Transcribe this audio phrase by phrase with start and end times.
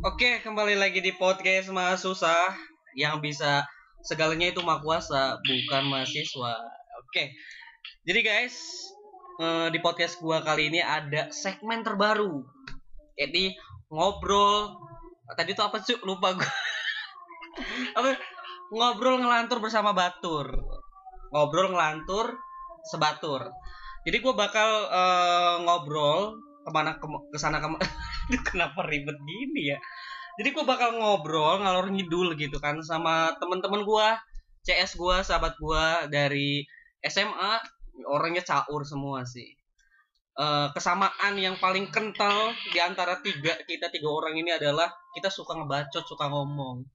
[0.00, 2.56] Oke, kembali lagi di podcast Mas Susah
[2.96, 3.68] yang bisa
[4.00, 6.56] segalanya itu mah kuasa, bukan mahasiswa.
[7.04, 7.36] Oke.
[8.08, 8.56] Jadi guys,
[9.36, 12.40] eh, di podcast gua kali ini ada segmen terbaru.
[13.12, 13.52] Jadi
[13.92, 14.72] ngobrol
[15.36, 16.00] tadi tuh apa sih?
[16.00, 16.48] Lupa gua.
[18.00, 18.16] apa?
[18.72, 20.48] Ngobrol ngelantur bersama Batur.
[21.28, 22.40] Ngobrol ngelantur
[22.88, 23.52] sebatur.
[24.08, 27.84] Jadi gua bakal eh, ngobrol ke mana ke ke sana ke mana
[28.48, 29.78] Kenapa ribet gini ya?
[30.38, 34.08] Jadi gue bakal ngobrol ngalor ngidul gitu kan sama temen-temen gue
[34.64, 36.64] CS gue sahabat gue dari
[37.04, 37.60] SMA
[38.08, 39.48] orangnya caur semua sih.
[40.40, 45.58] Eh, kesamaan yang paling kental di antara tiga kita tiga orang ini adalah kita suka
[45.58, 46.86] ngebacot suka ngomong.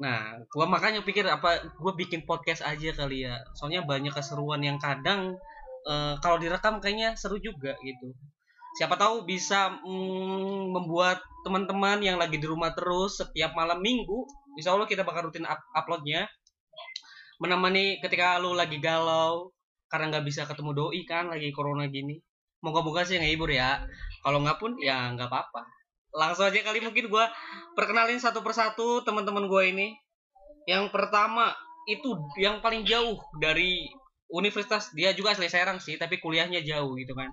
[0.00, 3.36] Nah gue makanya pikir apa gue bikin podcast aja kali ya.
[3.58, 5.36] Soalnya banyak keseruan yang kadang
[5.84, 8.14] eh, kalau direkam kayaknya seru juga gitu
[8.74, 14.26] siapa tahu bisa mm, membuat teman-teman yang lagi di rumah terus setiap malam minggu
[14.58, 16.26] insya Allah kita bakal rutin up- uploadnya.
[17.42, 19.50] Menemani ketika lu lagi galau
[19.90, 22.18] karena nggak bisa ketemu doi kan lagi corona gini.
[22.62, 23.82] Moga-moga sih ngehibur ya.
[24.22, 25.66] Kalau nggak pun ya nggak apa-apa.
[26.14, 27.26] Langsung aja kali mungkin gua
[27.74, 29.98] perkenalin satu persatu teman-teman gua ini.
[30.64, 31.52] Yang pertama
[31.90, 33.90] itu yang paling jauh dari
[34.30, 34.94] universitas.
[34.94, 37.28] Dia juga asli Serang sih tapi kuliahnya jauh gitu kan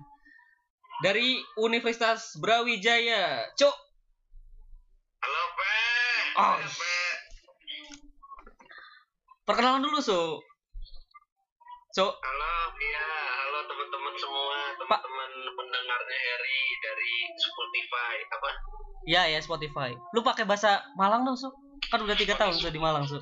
[1.02, 3.50] dari Universitas Brawijaya.
[3.58, 3.74] Cuk.
[5.18, 5.74] Halo, Pe.
[6.38, 6.56] Oh.
[6.56, 6.94] Halo, Pe.
[9.42, 10.38] Perkenalan dulu, Su.
[11.92, 12.14] Cuk.
[12.14, 13.10] Halo, iya.
[13.42, 18.14] Halo teman-teman semua, teman-teman pendengarnya Harry dari Spotify.
[18.30, 18.48] Apa?
[19.10, 19.90] Ya, ya Spotify.
[20.14, 21.50] Lu pakai bahasa Malang dong, Su.
[21.90, 23.18] Kan udah tiga tahun Su di Malang, Su.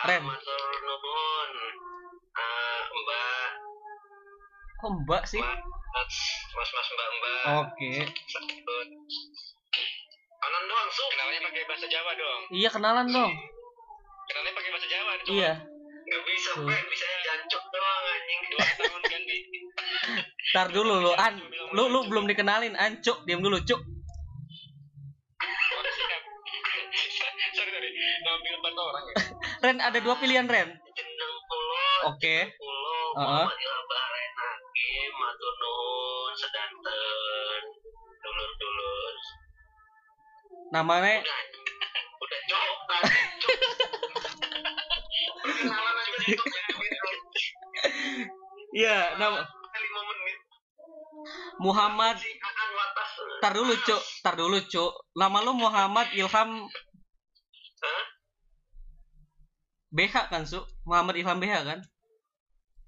[0.00, 0.24] Keren.
[0.24, 1.50] Matur nuwun.
[2.32, 3.50] Ah, Mbak,
[4.80, 5.38] Kok Mbak sih?
[5.38, 7.42] Mas, Mas, Mas, Mbak, Mbak.
[7.68, 7.92] Oke.
[10.42, 11.04] Kanan doang, Su.
[11.12, 12.42] Kenalnya pakai bahasa Jawa dong.
[12.48, 13.32] Iya, kenalan dong.
[14.28, 15.12] Kenalnya pakai bahasa Jawa.
[15.28, 15.52] Iya.
[16.02, 16.50] Gak bisa.
[16.56, 16.74] Pe.
[16.88, 18.40] Bisa jancuk doang, anjing.
[18.48, 19.36] Dua tahun kan di...
[20.52, 21.34] Ntar dulu lu, An.
[21.76, 23.04] Lu lu belum dikenalin, An.
[23.04, 23.80] Cuk, diam dulu, Cuk.
[26.12, 26.18] Ya.
[29.62, 30.74] Ren, ada dua pilihan, Ren.
[32.08, 32.50] Oke.
[32.58, 33.08] Pulau.
[33.14, 33.46] Heeh.
[33.46, 33.81] Muhammad
[40.72, 41.20] Namanya
[42.22, 42.40] Udah.
[48.72, 49.44] Iya, nama
[49.76, 50.38] Lima menit.
[51.60, 52.16] Muhammad.
[53.44, 54.02] Tar dulu, Cuk.
[54.24, 54.92] Tar dulu, Cuk.
[55.12, 56.64] Nama lu Muhammad Ilham
[57.82, 58.04] Hah?
[59.92, 60.64] BH kan, Su?
[60.88, 61.80] Muhammad Ilham BH kan?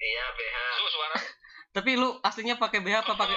[0.01, 0.57] Iya, BH.
[0.79, 1.19] Su, suara.
[1.75, 3.37] Tapi lu aslinya pakai BH apa pakai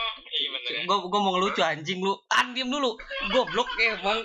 [0.88, 2.14] Gua gua mau ngelucu anjing lu.
[2.32, 2.96] An diem dulu.
[3.32, 4.20] Goblok emang.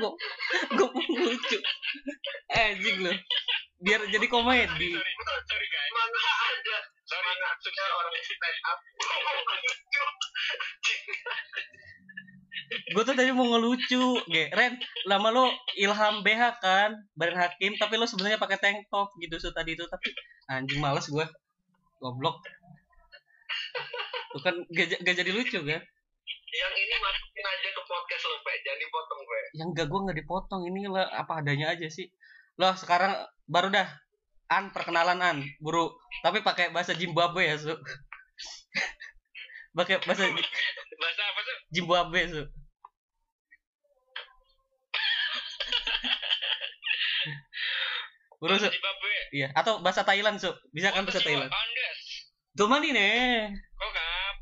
[0.00, 0.10] gua
[0.76, 1.58] gua mau ngelucu.
[2.52, 3.12] Anjing lu.
[3.82, 4.94] Biar jadi komedi.
[12.92, 14.04] Gua tuh tadi mau ngelucu.
[14.28, 14.76] Ge, Ren,
[15.08, 15.44] lama lu
[15.76, 19.84] Ilham BH kan, Badan Hakim, tapi lu sebenarnya pakai tank top gitu su tadi itu,
[19.88, 20.12] tapi
[20.48, 21.28] anjing males gua.
[22.02, 22.36] Goblok.
[24.32, 25.80] Bukan gak, j- gak jadi lucu kan?
[26.52, 28.52] Yang ini masukin aja ke podcast lo, Pe.
[28.60, 29.38] Jangan dipotong, Pe.
[29.52, 32.10] yang enggak gua nggak dipotong ini lah apa adanya aja sih
[32.54, 33.12] loh sekarang
[33.46, 33.84] baru dah
[34.48, 35.88] an perkenalan an buru
[36.20, 37.72] tapi pakai bahasa Zimbabwe ya su
[39.76, 40.26] pakai bahasa
[40.94, 41.56] Bahasa apa tuh?
[41.70, 42.42] Zimbabwe su
[48.40, 49.12] buru su Zimbabwe.
[49.32, 51.48] iya atau bahasa Thailand su bisa kan bahasa Thailand
[52.52, 52.60] Andes.
[52.60, 53.48] tuh mana nih
[53.80, 54.36] Kok kap?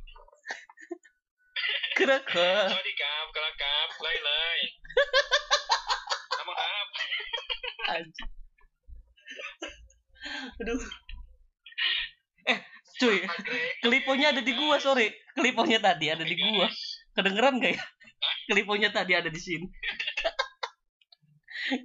[1.94, 4.60] kira ke Sorry kap, kalau kap, lay lay.
[6.34, 6.86] Sama kap.
[7.94, 8.30] Anjing.
[10.60, 10.80] aduh
[12.44, 12.58] eh
[13.00, 13.18] cuy
[13.80, 16.68] keliponya ada di gua sorry keliponya tadi ada di gua
[17.16, 17.82] kedengeran gak ya
[18.52, 19.66] keliponya tadi ada di sini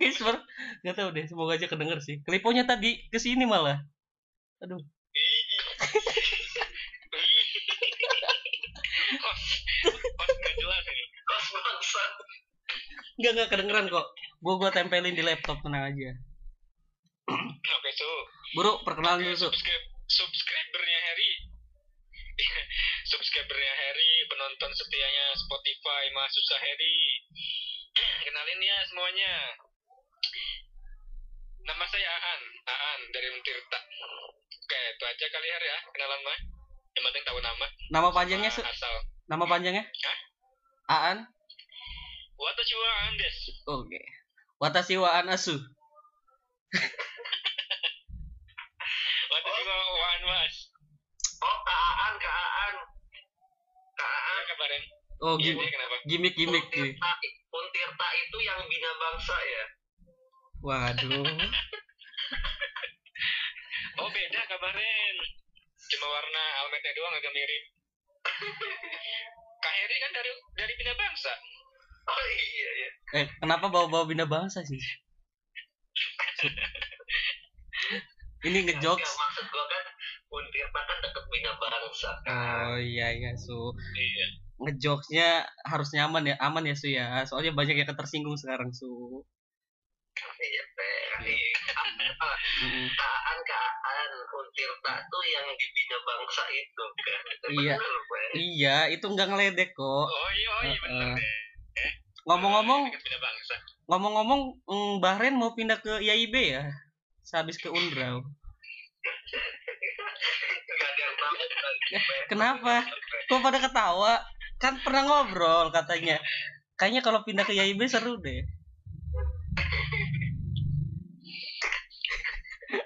[0.01, 0.43] guys ber
[0.83, 3.79] nggak tahu deh semoga aja kedenger sih keliponya tadi ke sini malah
[4.59, 4.83] aduh
[10.61, 11.03] Jelas ini.
[11.25, 12.11] Kos bangsat.
[13.15, 14.07] nggak nggak kedengeran kok
[14.43, 16.11] gua gua tempelin di laptop tenang aja
[17.31, 18.09] Oke, su.
[18.59, 21.31] buru perkenalan dulu su Subscribe, subscribernya Harry.
[23.11, 26.97] subscribernya Harry, penonton setianya Spotify, Mahasiswa Harry.
[28.27, 29.33] Kenalin ya semuanya.
[31.65, 33.79] Nama saya Aan, Aan dari Mentirta.
[34.53, 36.39] Oke, itu aja kali Har ya, kenalan mah.
[36.93, 37.65] Yang penting tahu nama.
[37.89, 39.14] Nama panjangnya su asal.
[39.25, 39.83] Nama panjangnya?
[39.85, 40.17] Hah?
[40.85, 41.17] Aan.
[42.37, 43.37] Watashi wa Andes.
[43.65, 44.01] Oke.
[44.61, 45.55] Watashi wa an asu.
[49.31, 50.55] Watashi wa Waan Mas.
[51.41, 52.75] Oh, Kaan, Kaan.
[53.97, 54.35] Kaan.
[54.35, 54.83] Apa kabarin?
[55.23, 55.95] Oh, gimmick kenapa?
[56.05, 56.65] gimmick gimmick
[57.55, 59.63] Untirta itu yang bina bangsa ya.
[60.61, 61.25] Waduh.
[63.95, 65.15] Oh beda kabarin.
[65.87, 67.63] Cuma warna helmetnya doang agak mirip.
[69.63, 71.31] Kak Heri kan dari dari Bina Bangsa.
[72.05, 72.89] Oh iya iya.
[73.17, 74.77] Eh, kenapa bawa-bawa bina bangsa sih?
[78.45, 79.11] Ini ngejokes.
[79.17, 79.85] maksud gua kan
[80.29, 82.13] Untirta kan deket bina bangsa.
[82.29, 83.73] Oh iya iya su.
[83.97, 84.27] Iya.
[84.61, 87.25] Ngejokesnya harus nyaman ya, aman ya su ya.
[87.25, 89.25] Soalnya banyak yang tersinggung sekarang su.
[90.15, 91.43] Iya.
[92.95, 94.09] Kaan, Kaan.
[95.11, 97.19] Tuh yang di bina bangsa itu kan.
[97.51, 97.75] Iya.
[97.79, 98.31] bener.
[98.35, 100.07] Iya, itu nggak ngeledek kok.
[100.07, 101.15] Oh iya, oh iya bener Heeh.
[101.19, 101.91] deh.
[102.25, 103.55] Ngomong-ngomong, Bina Bangsa.
[103.85, 106.63] ngomong-ngomong, mm, Bahrain mau pindah ke IAIB ya?
[107.21, 108.19] Sehabis ke tahu.
[112.25, 112.81] Kenapa?
[113.29, 114.13] Kok pada ketawa?
[114.57, 116.17] Kan pernah ngobrol katanya.
[116.75, 118.41] Kayaknya kalau pindah ke IAIB seru deh.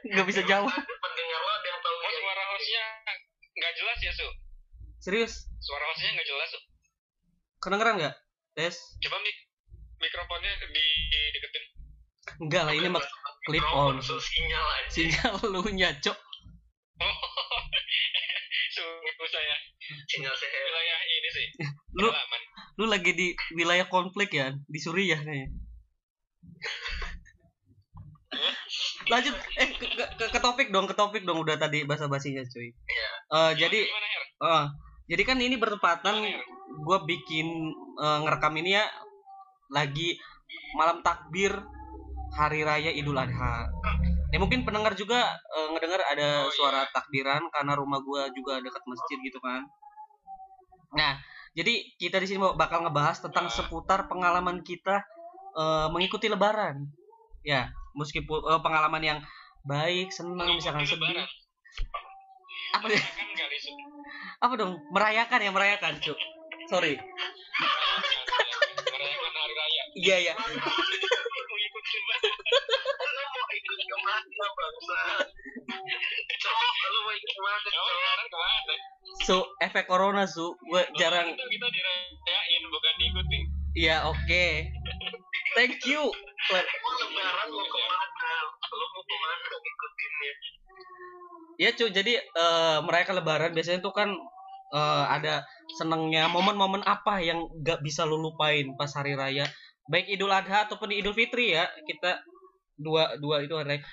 [0.09, 0.73] Nggak bisa jawab.
[0.73, 2.83] Pendengar lo ada yang tahu Oh suara hostnya
[3.53, 4.27] nggak jelas ya Su?
[4.99, 5.33] Serius?
[5.61, 6.59] Suara hostnya nggak jelas Su?
[7.61, 8.15] Kedengeran nggak?
[8.57, 8.75] Tes?
[9.05, 9.37] Coba mik
[9.99, 10.85] mikrofonnya di
[11.35, 11.63] deketin.
[12.39, 13.05] Enggak lah, ini mak
[13.45, 13.99] clip on.
[14.01, 14.89] Sinyal aja.
[14.89, 16.17] Sinyal lu nyacok.
[16.99, 17.15] Oh,
[18.75, 19.55] suhu saya
[20.09, 20.61] Sinyal sehat.
[20.65, 21.45] wilayah ini sih.
[21.99, 22.09] Lu
[22.79, 24.55] lu lagi di wilayah konflik ya?
[24.69, 25.49] Di Suriah kayaknya.
[29.09, 32.69] Lanjut eh ke, ke, ke- topik dong, ke topik dong udah tadi basa-basinya cuy.
[32.69, 33.09] Iya.
[33.29, 34.23] Eh, jadi Gimana Her?
[34.39, 34.65] eh,
[35.09, 36.15] jadi kan ini bertepatan
[36.79, 37.47] gue bikin
[37.97, 38.85] eh, ngerekam ini ya
[39.69, 40.17] lagi
[40.77, 41.53] malam takbir
[42.37, 43.65] hari raya Idul Adha.
[44.29, 45.25] Ya mungkin pendengar juga
[45.57, 49.65] eh, ngedengar ada Oh, suara takbiran karena rumah gua juga dekat masjid gitu kan.
[50.93, 51.17] Nah,
[51.53, 53.53] jadi kita di sini bakal ngebahas tentang Ah.
[53.53, 55.01] seputar pengalaman kita
[55.57, 56.85] eh, mengikuti Lebaran.
[57.41, 59.19] Ya, meskipun eh, pengalaman yang
[59.67, 61.27] baik, senang, misalkan sedih.
[62.79, 62.87] Apa?
[64.39, 64.79] Apa dong?
[64.95, 66.15] Merayakan ya, merayakan, Cuk.
[66.71, 66.95] Sorry.
[68.87, 69.83] Merayakan hari raya.
[69.99, 70.33] Iya, iya.
[79.27, 80.55] Su, efek corona, Su.
[80.57, 83.39] Gue jarang Itu kita dirayain bukan diikuti.
[83.77, 84.45] Iya, oke.
[85.53, 86.09] Thank you.
[86.99, 87.15] Clem.
[87.15, 88.31] Emang lebaran mau ke mana?
[88.75, 90.33] Lu mau ke mana ngikutinnya?
[91.59, 91.89] Ya, cuy.
[91.95, 94.09] Jadi eh mereka lebaran biasanya tuh kan
[94.75, 95.47] eh, ada
[95.79, 99.47] senengnya momen-momen apa yang gak bisa lu lupain pas hari raya.
[99.89, 101.67] Baik Idul Adha ataupun Idul Fitri ya.
[101.87, 102.19] Kita
[102.75, 103.83] dua dua itu hari raya.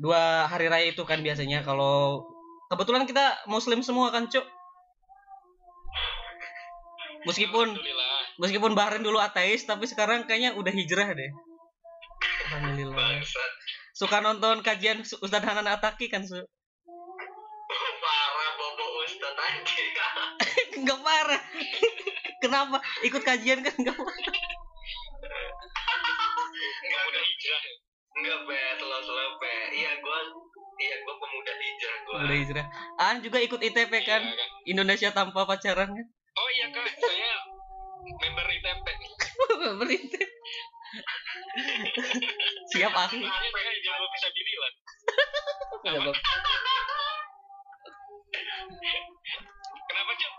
[0.00, 2.24] Dua hari raya itu kan biasanya kalau
[2.72, 4.44] kebetulan kita muslim semua kan, Cuk.
[7.28, 7.76] Meskipun
[8.40, 11.28] meskipun Bahrain dulu ateis tapi sekarang kayaknya udah hijrah deh.
[12.50, 12.98] Alhamdulillah.
[12.98, 13.52] Bangsat.
[13.94, 16.34] Suka nonton kajian Ustadz Hanan Ataki kan, Su?
[18.02, 19.88] Parah bobo ustad anjing.
[20.82, 21.42] Enggak parah.
[22.42, 22.82] Kenapa?
[23.06, 24.16] Ikut kajian kan enggak parah.
[26.58, 27.62] Enggak, Udah hijrah.
[28.18, 28.58] enggak, Be.
[28.80, 29.34] Selalu-selalu.
[29.70, 30.18] Iya, gua
[30.80, 32.14] Iya, gua pemuda hijrah gua.
[32.26, 32.66] Udah hijrah.
[32.98, 34.22] An juga ikut ITP kan?
[34.26, 34.50] Iya, kan?
[34.66, 36.06] Indonesia tanpa pacaran kan?
[36.34, 37.30] Oh iya kak, saya
[38.02, 38.86] member ITP.
[39.84, 40.20] Berita.
[42.74, 42.92] Siap
[44.10, 44.74] bisa bilang.
[45.80, 46.10] Kenapa?
[49.86, 50.32] Kenapa cok?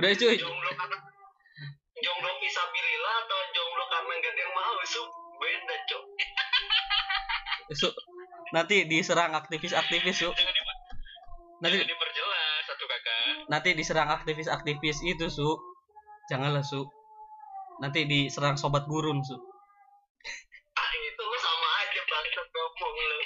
[0.00, 0.36] Udah cuy.
[0.40, 0.96] Jomblo karena
[2.02, 5.02] jomblo visabilillah atau jomblo karena gak ada yang mau, Su?
[5.38, 6.04] Beda, Cok.
[7.72, 7.88] Su,
[8.52, 10.30] nanti diserang aktivis-aktivis, Su.
[11.62, 13.46] Nanti jangan diperjelas satu kakak.
[13.46, 15.56] nanti diserang aktivis-aktivis itu, Su.
[16.26, 16.88] Janganlah, Su.
[17.78, 19.51] Nanti diserang sobat gurun, Su.
[22.06, 23.18] Bangsat ngomong lu.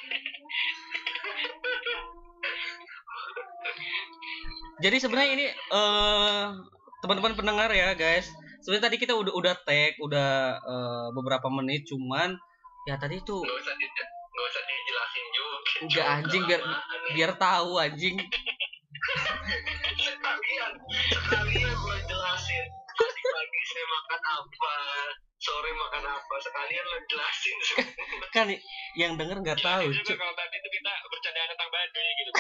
[4.85, 6.45] Jadi sebenarnya ini eh
[7.01, 8.29] teman-teman pendengar ya, guys.
[8.61, 10.31] Sebenarnya tadi kita udah udah tag, udah
[10.61, 12.35] eh, beberapa menit cuman
[12.87, 15.57] ya tadi itu Gak usah di gak usah dijelasin juga.
[15.77, 16.67] Enggak, anjing, biar-
[17.17, 18.17] biar tahu anjing.
[26.67, 27.57] Sekalian lo jelasin.
[28.35, 28.47] Kan
[28.99, 32.31] yang denger nggak tahu, juga kalau tadi itu kita bercanda tentang baduy gitu.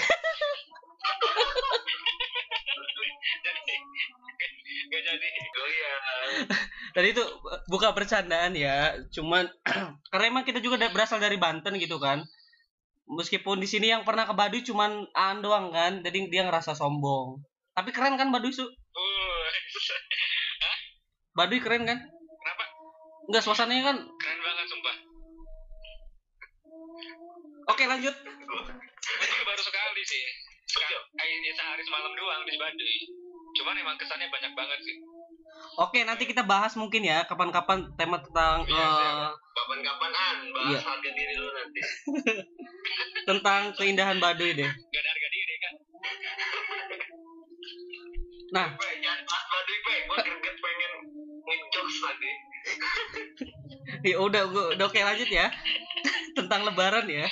[4.90, 5.28] jadi.
[5.56, 5.95] Oh iya.
[6.92, 7.23] Tadi itu
[7.71, 9.49] bukan bercandaan ya, cuman
[10.12, 12.26] karena emang kita juga berasal dari Banten gitu kan.
[13.06, 17.40] Meskipun di sini yang pernah ke Baduy cuman Aan doang kan, jadi dia ngerasa sombong.
[17.73, 18.66] Tapi keren kan Baduy su?
[18.97, 19.49] Uh,
[21.37, 21.99] Baduy keren kan?
[22.47, 22.64] kenapa?
[23.26, 23.97] Enggak suasananya kan.
[27.88, 28.14] Lanjut.
[28.14, 30.25] Itu baru sekali sih.
[30.66, 32.97] Sekali, ini sehari semalam doang di Baduy.
[33.55, 34.97] Cuman emang kesannya banyak banget sih.
[35.76, 39.33] Oke nanti kita bahas mungkin ya kapan-kapan tema tentang Iya, eh, siap.
[39.55, 40.81] Kapan-kapan an bahas Iya.
[40.83, 41.81] harga diri lu nanti.
[43.28, 44.69] tentang keindahan Baduy deh.
[44.69, 45.73] Gak ada harga diri kan?
[48.49, 49.95] Nah Pe, jangan bahas Baduy, Pe.
[50.07, 50.93] Gua greget pengen
[51.43, 52.33] ngejokes tadi.
[54.12, 55.47] ya udah, gua- udah oke lanjut ya
[56.37, 57.26] tentang Lebaran ya.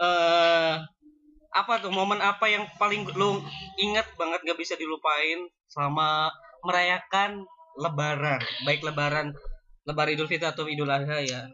[0.00, 0.74] Eh
[1.52, 3.44] apa tuh momen apa yang paling lu
[3.76, 6.32] ingat banget gak bisa dilupain selama
[6.64, 9.32] merayakan Lebaran, baik Lebaran
[9.88, 11.48] Lebaran Idul Fitri atau Idul Adha ya.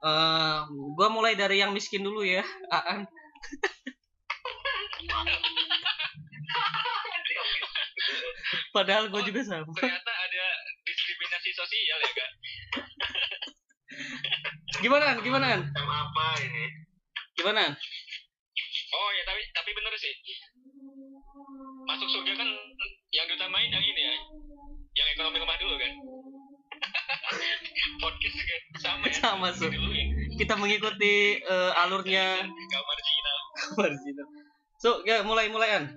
[0.00, 0.58] eh
[0.96, 2.42] gua mulai dari yang miskin dulu ya,
[2.72, 3.04] Aan.
[8.70, 9.66] Padahal gue juga sama.
[9.74, 10.46] Ternyata ada
[10.86, 12.30] diskriminasi sosial ya kak.
[14.80, 15.18] Gimana, An?
[15.20, 16.64] Gimana, apa ini?
[17.40, 17.72] Gimana?
[17.72, 17.74] An?
[18.90, 20.12] Oh ya tapi tapi bener sih.
[21.88, 22.48] Masuk surga kan
[23.16, 24.16] yang diutamain yang ini ya.
[25.00, 25.92] Yang ekonomi lemah dulu kan.
[28.04, 29.14] Podcast juga sama ya.
[29.16, 29.72] Sama, Su.
[29.72, 30.06] Dulu ya.
[30.36, 33.38] Kita mengikuti eh, alurnya Gak marginal.
[33.80, 34.28] Marginal.
[34.80, 35.96] So, ya mulai mulayan.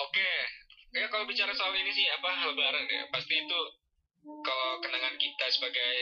[0.00, 0.30] Oke.
[0.96, 3.04] Ya kalau bicara soal ini sih apa lebaran ya.
[3.12, 3.60] Pasti itu
[4.24, 5.92] kalau kenangan kita sebagai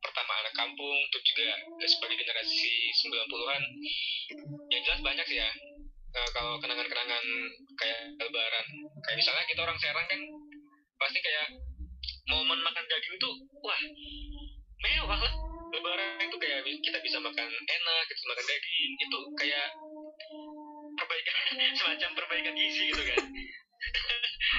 [0.00, 1.48] pertama anak kampung terus juga
[1.88, 3.62] sebagai generasi 90-an
[4.70, 5.50] yang jelas banyak sih ya
[6.16, 7.24] Eh, kalau kenangan-kenangan
[7.76, 8.66] kayak lebaran.
[9.04, 10.20] Kayak misalnya kita orang Serang kan
[10.96, 11.46] pasti kayak
[12.32, 13.80] momen makan daging itu wah
[14.80, 15.34] mewah lah.
[15.76, 19.68] Lebaran itu kayak kita bisa makan enak kita makan daging itu kayak
[20.96, 21.34] perbaikan
[21.84, 23.24] semacam perbaikan gizi gitu kan.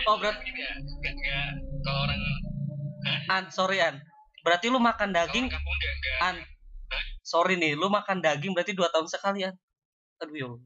[0.05, 1.49] Oh, berat gitu ya nggak
[1.81, 2.21] kalau orang
[3.33, 3.97] An, sorry An.
[4.47, 5.51] Berarti lu makan daging,
[6.23, 6.39] An.
[7.19, 9.51] Sorry nih, lu makan daging berarti dua tahun sekali An.
[10.23, 10.63] Aduh, ya Allah.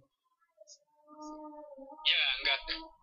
[2.01, 2.57] ya nggak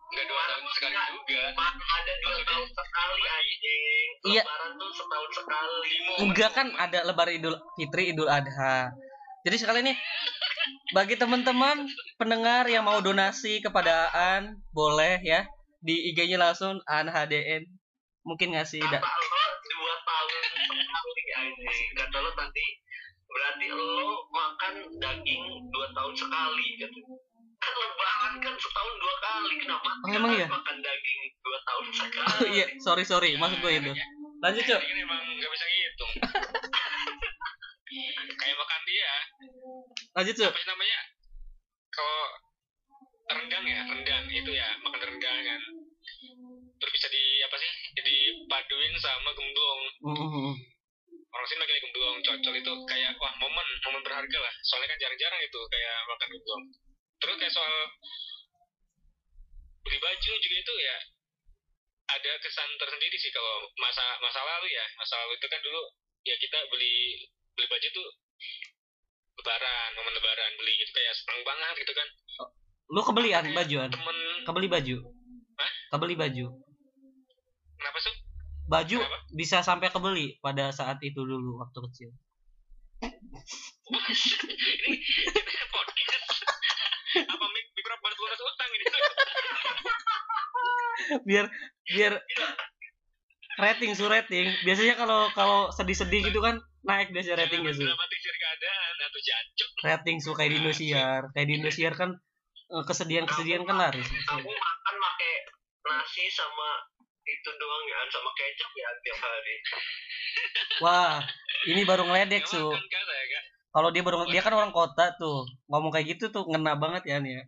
[0.09, 0.95] nggak dua tahun sekali
[1.27, 4.07] juga ada dua tahun sekali anjing.
[4.31, 4.43] Iya.
[4.47, 5.93] Lebaran tuh setahun sekali.
[6.23, 8.95] Enggak kan ada lebaran Idul Fitri, Idul Adha.
[9.43, 9.93] Jadi sekali ini
[10.95, 15.43] bagi teman-teman pendengar yang mau donasi kepada An, boleh ya
[15.79, 17.67] di IG-nya langsung An HDN.
[18.27, 19.18] Mungkin ngasih da- tahun
[21.95, 22.65] Kata lo tadi
[23.29, 26.99] berarti lo makan daging dua tahun sekali gitu.
[27.59, 29.53] Kan lebaran kan setahun dua kali.
[29.59, 30.47] Kenapa Oh, emang iya?
[30.47, 32.25] makan daging dua tahun sekali?
[32.25, 33.91] Oh iya, sorry sorry, maksud gue itu.
[34.39, 34.79] Lanjut, Cuk.
[34.79, 36.11] ini emang nggak bisa ngitung
[38.39, 39.11] kayak makan dia
[40.15, 40.47] Lanjut, Cuk.
[40.47, 40.99] apa sih namanya
[41.91, 42.21] kalau
[43.29, 45.61] rendang ya rendang itu ya makan rendang kan
[46.79, 48.15] terus bisa di apa sih jadi
[48.47, 50.07] paduin sama gemblong Mhm.
[50.07, 50.55] orang
[51.29, 55.59] sini manggilnya gemblong cocol itu kayak wah momen momen berharga lah soalnya kan jarang-jarang itu
[55.69, 56.63] kayak makan gemblong
[57.21, 57.73] terus kayak soal
[59.85, 60.97] beli baju juga itu ya
[62.09, 65.81] ada kesan tersendiri sih kalau masa masa lalu ya masa lalu itu kan dulu
[66.25, 68.09] ya kita beli beli baju tuh
[69.39, 72.09] lebaran momen lebaran beli gitu kayak senang banget gitu kan
[72.89, 73.91] Lu kebelian Kayak baju An?
[73.93, 74.17] temen
[74.49, 74.97] Kebeli baju.
[75.61, 75.71] Hah?
[75.93, 76.45] Kebeli baju.
[77.77, 78.13] kenapa sih
[78.69, 79.17] Baju Kenapa?
[79.33, 82.09] bisa sampai kebeli pada saat itu dulu waktu kecil.
[84.85, 84.97] ini
[85.33, 86.25] kita podcast.
[87.33, 88.85] Apa mik mikrofon lunas utang ini?
[91.25, 91.45] Biar
[91.89, 92.13] biar
[93.57, 94.53] rating su rating.
[94.61, 97.81] Biasanya kalau kalau sedih-sedih gitu kan naik biasanya ratingnya su.
[99.81, 101.33] Rating su kayak di Indosiar.
[101.33, 102.13] Kayak di Indosiar kan
[102.69, 104.05] eh, kesedihan-kesedihan kan laris.
[104.29, 105.33] Aku makan pakai
[105.89, 106.98] nasi sama
[107.29, 109.55] itu doang ya sama kecap ya tiap hari.
[110.83, 111.15] wah
[111.69, 112.57] ini baru ngeledek su.
[112.57, 115.45] kan ya kalau dia baru dia kan orang kota tuh.
[115.69, 117.43] Ngomong kayak gitu tuh ngena banget ya nih ya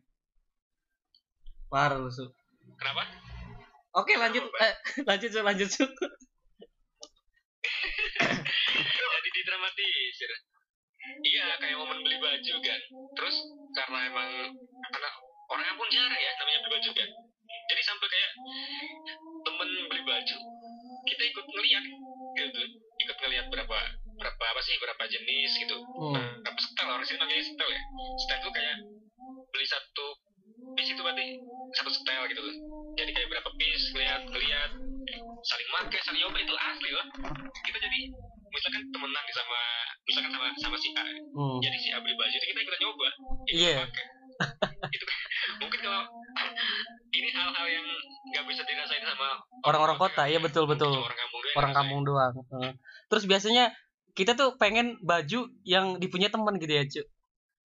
[1.72, 2.28] parah lu, su.
[2.76, 3.08] Kenapa?
[3.96, 4.44] Oke lanjut.
[4.44, 4.74] Eh,
[5.10, 5.88] lanjut su lanjut su.
[9.12, 10.32] Jadi didramatisir?
[11.22, 12.82] Iya kayak momen beli baju kan
[13.18, 13.36] terus
[13.74, 14.30] karena emang
[14.86, 15.14] anak
[15.50, 17.10] orangnya pun jarang ya namanya beli baju kan
[17.72, 18.32] jadi sampai kayak
[19.42, 20.38] temen beli baju
[21.02, 21.86] kita ikut ngeliat
[22.38, 22.62] gitu.
[23.02, 23.78] Ikut ngeliat berapa
[24.22, 25.78] berapa apa sih berapa jenis gitu.
[25.98, 26.38] Hmm.
[26.46, 27.82] berapa setel orang sini manggilnya setel ya.
[28.22, 28.76] Setel tuh kayak
[29.52, 30.08] beli satu
[30.78, 31.26] piece itu berarti
[31.74, 32.56] satu setel gitu loh
[32.96, 34.72] jadi kayak berapa piece lihat lihat
[35.42, 37.06] saling make saling nyoba itu asli loh.
[37.66, 38.00] Kita jadi
[38.52, 39.62] misalkan temenan nih sama
[40.06, 41.06] misalkan sama sama si A.
[41.34, 41.58] Hmm.
[41.64, 43.08] jadi si A beli baju kita ikutan nyoba
[43.48, 43.74] Iya.
[43.88, 44.06] pakai
[44.92, 45.18] itu kan
[45.64, 46.04] mungkin kalau
[47.22, 47.86] ini hal-hal yang
[48.34, 50.90] nggak bisa dirasain sama Orang-orang kota, iya, betul, betul.
[50.90, 52.34] cuma orang kampung doang Orang kampung doang.
[52.34, 52.72] Heeh.
[53.14, 53.66] Terus biasanya
[54.18, 57.06] kita tuh pengen baju yang dipunya teman gitu ya, Cuk.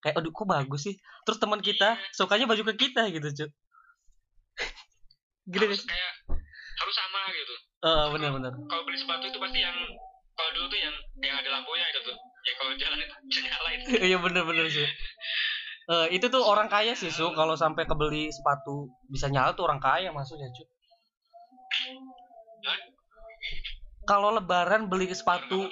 [0.05, 0.95] Kayak aduh kok bagus sih.
[1.25, 3.51] Terus teman kita sukanya baju ke kita gitu, Cuk.
[5.47, 6.13] Gitu harus kayak
[6.77, 7.55] harus sama gitu
[7.87, 8.51] Eh, benar-benar.
[8.67, 9.77] kalau beli sepatu itu pasti yang
[10.35, 13.41] kalau dulu tuh yang yang ada lampunya itu tuh ya kalau jalan itu bisa
[14.11, 14.85] Iya bener-bener sih.
[15.87, 19.79] Eh, itu tuh orang kaya sih su kalau sampai kebeli sepatu bisa nyala tuh orang
[19.79, 20.67] kaya maksudnya cu.
[24.03, 25.71] Kalau lebaran beli sepatu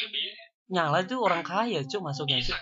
[0.71, 2.55] nyala itu orang kaya cu masuknya cu.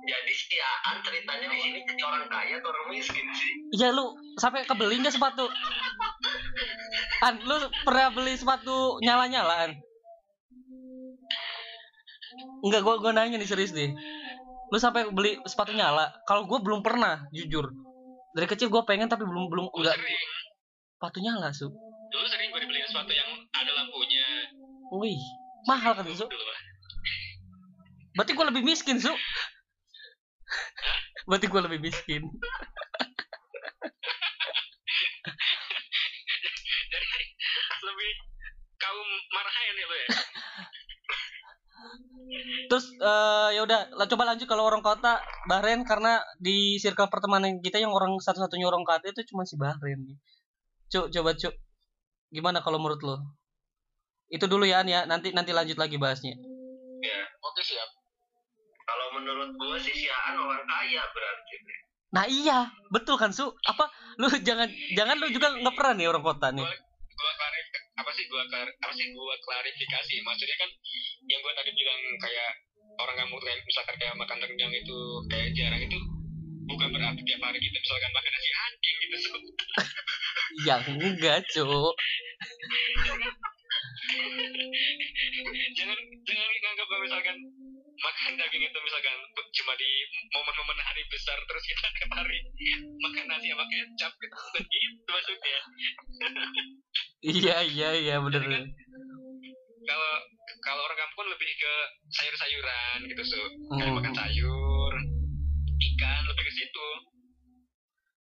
[0.00, 3.52] Jadi si Aan ceritanya di sini jadi orang kaya atau orang miskin sih?
[3.74, 5.50] Iya lu sampai kebeli nggak sepatu?
[7.20, 9.74] An, lu pernah beli sepatu nyala-nyalaan?
[12.64, 13.92] Enggak, gua gua nanya nih serius deh.
[14.70, 16.14] Lu sampai beli sepatu nyala?
[16.24, 17.74] Kalau gua belum pernah, jujur.
[18.38, 19.98] Dari kecil gua pengen tapi belum belum enggak
[21.00, 21.72] sepatu nyala, Su.
[22.10, 24.26] dulu sering gue dibeliin sepatu yang ada lampunya
[24.92, 25.22] Wih,
[25.64, 26.28] mahal kan, Su?
[26.28, 26.44] dulu
[28.12, 29.08] Berarti gua lebih miskin, Su.
[31.24, 32.20] Berarti gua lebih miskin.
[36.90, 37.06] jadi
[37.80, 38.10] lebih
[38.76, 40.08] kaum marahin ya lo ya
[42.70, 45.18] Terus eh ya udah, lah, coba lanjut kalau orang kota
[45.50, 49.98] Bahrain karena di circle pertemanan kita yang orang satu-satunya orang kota itu cuma si Bahrain.
[50.90, 51.54] Cuk, coba cuk.
[52.30, 53.16] Gimana kalau menurut lo?
[54.30, 55.06] Itu dulu ya, ya.
[55.10, 56.38] Nanti nanti lanjut lagi bahasnya.
[57.00, 58.00] Ya, oke siap
[58.90, 61.54] kalau menurut gua sih si Aan orang kaya berarti.
[62.10, 62.58] Nah iya,
[62.90, 63.54] betul kan Su?
[63.70, 63.86] Apa
[64.18, 64.66] lu jangan
[64.98, 66.66] jangan lu juga nggak pernah nih orang kota nih.
[66.66, 67.32] gua
[68.00, 70.70] apa sih gua apa sih gua klarifikasi maksudnya kan
[71.28, 72.50] yang gua tadi bilang kayak
[72.96, 74.98] orang kampung kayak misalkan kayak makan rendang itu
[75.28, 75.98] kayak jarang itu
[76.70, 79.32] bukan berarti tiap hari kita misalkan makan nasi anjing gitu so.
[80.66, 81.94] Ya enggak, Cuk.
[85.78, 87.36] jangan jangan nganggap misalkan
[88.00, 89.16] makan daging itu misalkan
[89.52, 89.90] cuma di
[90.32, 92.38] momen-momen hari besar terus kita tiap hari
[92.98, 95.60] makan nasi sama kecap gitu bukan gitu maksudnya
[97.20, 98.40] Iya, iya, iya bener.
[99.84, 100.12] kalau
[100.64, 101.74] kalau orang kampung kan lebih ke
[102.10, 103.38] sayur-sayuran gitu so
[103.76, 103.96] kayak Hmm.
[104.00, 104.92] makan sayur
[105.92, 106.88] ikan lebih ke situ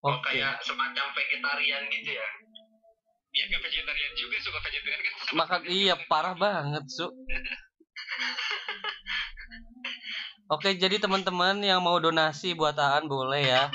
[0.05, 0.37] Oh, Oke.
[0.37, 2.29] kayak semacam vegetarian gitu ya.
[3.33, 7.09] ya kayak vegetarian juga suka vegetarian kan Makan iya parah banget, Su.
[10.45, 13.73] Oke, jadi teman-teman yang mau donasi buat Aan boleh ya.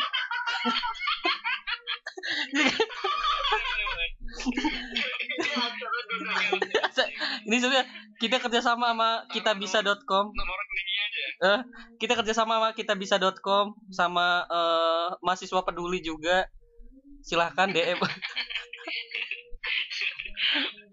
[7.51, 7.83] Ini sudah
[8.23, 10.31] kita kerjasama sama kitabisa.com.
[10.31, 11.61] nomor rekeningnya aja Eh,
[11.99, 16.47] kita kerjasama sama kitabisa.com sama eh, mahasiswa peduli juga.
[17.27, 17.99] Silahkan DM.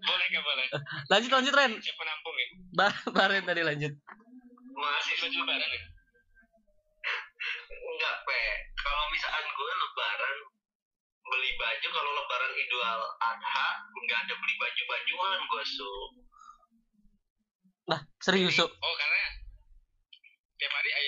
[0.08, 0.68] boleh boleh
[1.10, 1.72] lanjut lanjut Ren.
[1.82, 3.94] siapa nampungin Bar Baren tadi lanjut.
[4.78, 5.82] Masih baju lebaran ya
[7.68, 8.42] enggak pe.
[8.78, 10.36] Kalau misalkan gue lebaran
[11.28, 12.84] beli baju kalau lebaran idul
[13.20, 15.92] adha nggak ada beli baju bajuan gue su
[17.88, 18.68] Nah, serius, Su.
[18.68, 19.24] oh karena
[20.60, 21.08] tiap hari ay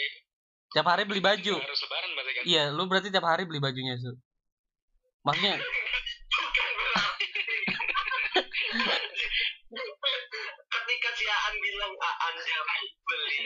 [0.71, 1.55] Tiap hari beli baju.
[1.60, 4.15] harus lebaran berarti kan Iya, lu berarti tiap hari beli bajunya, Su.
[5.27, 5.60] Maksudnya
[11.19, 13.38] si Aan bilang Aan jarang beli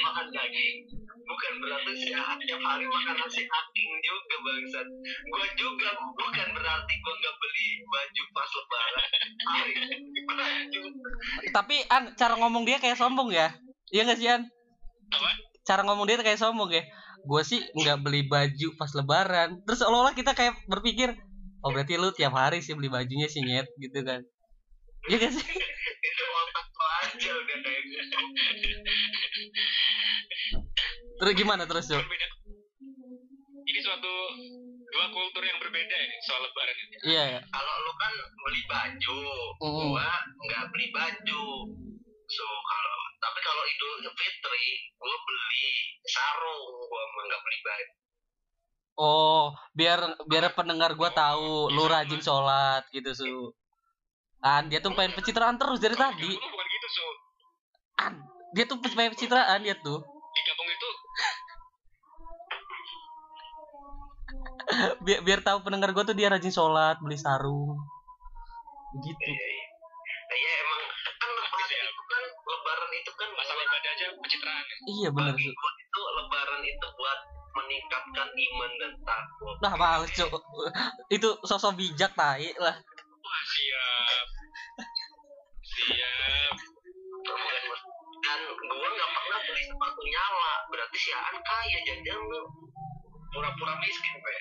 [0.00, 0.76] makan daging
[1.28, 6.94] bukan berarti si Aan tiap hari makan nasi aking juga bangsat gue juga bukan berarti
[6.96, 9.06] gue nggak beli baju pas lebaran
[9.44, 9.72] hari
[11.52, 13.52] tapi An cara ngomong dia kayak sombong ya.
[13.92, 14.42] Iya gak sih An?
[15.08, 15.28] apa
[15.64, 16.84] Cara ngomong dia kayak sombong ya.
[17.24, 19.60] Gue sih nggak beli baju pas lebaran.
[19.64, 21.12] Terus seolah-olah kita kayak berpikir,
[21.64, 24.24] oh berarti lu tiap hari sih beli bajunya sih nyet gitu kan.
[25.08, 25.46] Iya gak sih?
[31.18, 31.94] Terus gimana terus, Su?
[31.94, 32.26] berbeda
[33.68, 34.14] ini suatu
[34.88, 37.40] dua kultur yang berbeda ini soal lebaran ini Iya, ya.
[37.44, 39.20] kalau lu kan beli baju
[39.60, 39.76] Mm.
[39.92, 40.08] gua
[40.40, 41.44] nggak beli baju
[42.24, 45.68] so kalau tapi kalau idul fitri gua beli
[46.06, 47.92] sarung gua mah nggak beli baju
[48.98, 53.54] Oh, biar biar pendengar gua tahu lu rajin sholat gitu, Su.
[54.40, 56.34] An, dia tuh pengen pencitraan terus dari Kalau tadi.
[56.34, 57.04] bukan gitu so
[57.98, 58.14] An,
[58.54, 59.98] dia tuh pengen pencitraan dia tuh.
[60.28, 60.88] di kampung itu
[65.04, 67.74] biar biar tahu pendengar gue tuh dia rajin sholat beli sarung
[69.00, 69.66] gitu Iya, iya.
[70.28, 70.80] Iya emang
[71.18, 71.88] kan lebaran Siap.
[71.88, 74.76] itu kan lebaran itu kan masalah buat- ibadah aja pencitraan ya.
[74.86, 75.16] iya Su.
[75.16, 75.26] gua
[75.74, 77.18] itu lebaran itu buat
[77.50, 79.50] meningkatkan iman dan takwa.
[79.58, 80.30] nah males cuk
[81.10, 82.76] itu sosok bijak tai lah
[83.18, 84.26] wah siap
[85.64, 86.54] siap.
[88.28, 90.52] Dan gua nggak pernah beli sepatu nyala.
[90.68, 92.40] Berarti si Aan kaya jangan lu
[93.32, 94.36] pura-pura miskin, Pe.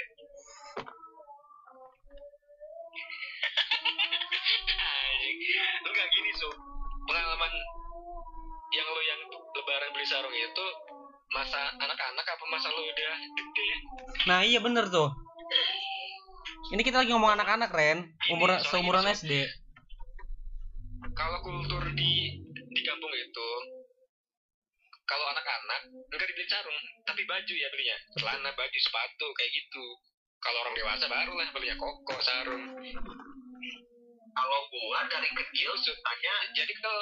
[4.75, 5.37] Anjing.
[5.87, 6.49] enggak gini su
[7.07, 7.53] pengalaman
[8.75, 9.21] yang lo yang
[9.55, 10.65] lebaran beli sarung itu
[11.31, 13.67] masa anak-anak apa masa lo udah gede
[14.27, 15.11] nah iya bener tuh
[16.75, 19.47] ini kita lagi ngomong anak-anak Ren umur seumuran SD
[21.15, 21.76] kalau kultur
[25.07, 29.85] kalau anak-anak enggak dibeli sarung tapi baju ya belinya celana baju sepatu kayak gitu
[30.43, 32.65] kalau orang dewasa baru lah belinya koko sarung
[34.37, 37.01] Kalau gua dari kecil sukanya jadi kalau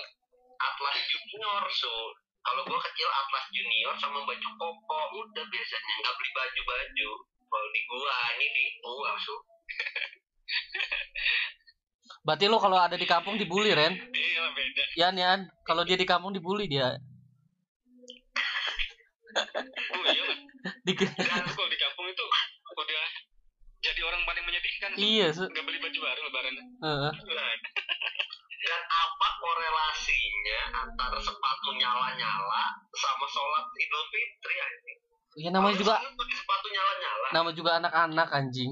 [0.56, 2.16] Atlas Junior, so.
[2.40, 5.02] Kalau gua kecil Atlas Junior sama baju koko.
[5.20, 7.10] Udah biasanya nggak beli baju-baju.
[7.52, 9.36] Kalau di gua, ini di gua, so.
[12.26, 16.06] berarti lo kalau ada di kampung dibully Ren iya beda Yan Yan kalau dia di
[16.06, 16.98] kampung dibully dia
[19.36, 20.24] oh iya
[20.82, 21.10] di Dan
[21.46, 22.26] kalau di kampung itu
[22.72, 23.08] udah
[23.80, 25.46] jadi orang paling menyedihkan iya Su.
[25.46, 27.12] nggak beli baju baru lebaran Heeh.
[27.14, 27.54] Nah,
[28.66, 34.98] Dan apa korelasinya antara sepatu nyala-nyala sama sholat Idul Fitri anjing?
[35.36, 37.28] ya namanya juga sepatu nyala-nyala.
[37.30, 38.72] nama juga anak-anak anjing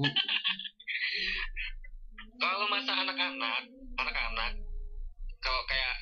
[2.36, 3.62] kalau masa anak-anak
[3.94, 4.52] anak-anak
[5.38, 5.94] kalau kayak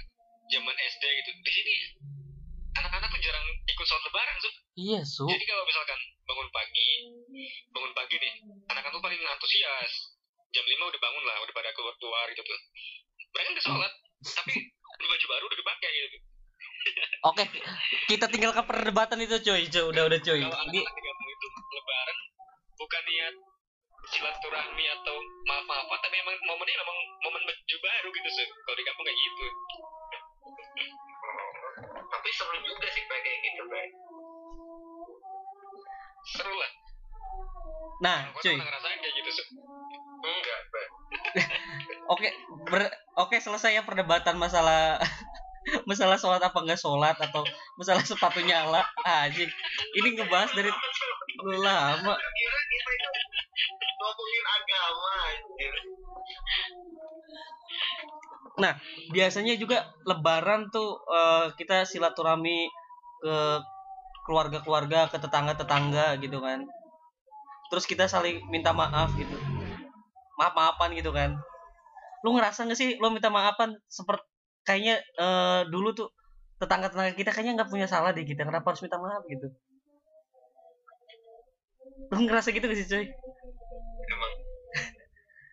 [0.48, 1.74] zaman SD gitu di sini
[2.78, 4.50] anak-anak tuh jarang ikut sholat lebaran Su.
[4.78, 6.88] iya Su jadi kalau misalkan bangun pagi
[7.72, 8.34] bangun pagi nih
[8.72, 9.92] anak-anak tuh paling antusias
[10.52, 12.60] jam 5 udah bangun lah udah pada keluar keluar gitu tuh
[13.32, 16.18] mereka nggak sholat tapi baju baru udah dipakai gitu
[17.30, 17.46] Oke,
[18.10, 19.86] kita tinggal ke perdebatan itu cuy, cuy.
[19.94, 20.42] Udah udah cuy.
[20.42, 22.16] kalau anak-anak itu lebaran
[22.74, 23.34] bukan niat
[24.10, 28.84] silaturahmi atau maaf maafan tapi emang momennya memang momen baju baru gitu sih kalau di
[28.84, 29.46] kampung kayak gitu
[32.22, 33.82] Tapi seru juga sih kayak gitu, Pe.
[36.22, 36.70] seru lah
[37.98, 38.54] nah, gue cuy.
[38.62, 39.46] kayak gitu sih
[40.22, 40.60] Enggak.
[42.14, 42.30] Oke,
[42.70, 45.02] ber- oke selesai ya perdebatan masalah
[45.90, 47.42] masalah sholat apa enggak sholat atau
[47.74, 49.50] masalah sepatu nyala anjing
[49.98, 50.70] ini ngebahas dari
[51.42, 53.10] lama Kira kita itu
[53.98, 55.74] ngomongin agama anjir.
[58.62, 58.78] Nah
[59.10, 62.70] biasanya juga lebaran tuh eh, kita silaturahmi
[63.22, 63.36] ke
[64.22, 66.62] keluarga-keluarga ke tetangga-tetangga gitu kan.
[67.70, 69.34] Terus kita saling minta maaf gitu.
[70.38, 71.34] Maaf maafan gitu kan.
[72.22, 74.22] Lu ngerasa gak sih lu minta maafan seperti
[74.62, 76.08] kayaknya eh, dulu tuh
[76.62, 79.50] tetangga-tetangga kita kayaknya nggak punya salah deh kita kenapa harus minta maaf gitu?
[82.14, 83.06] Lu ngerasa gitu gak sih cuy?
[84.12, 84.32] Emang.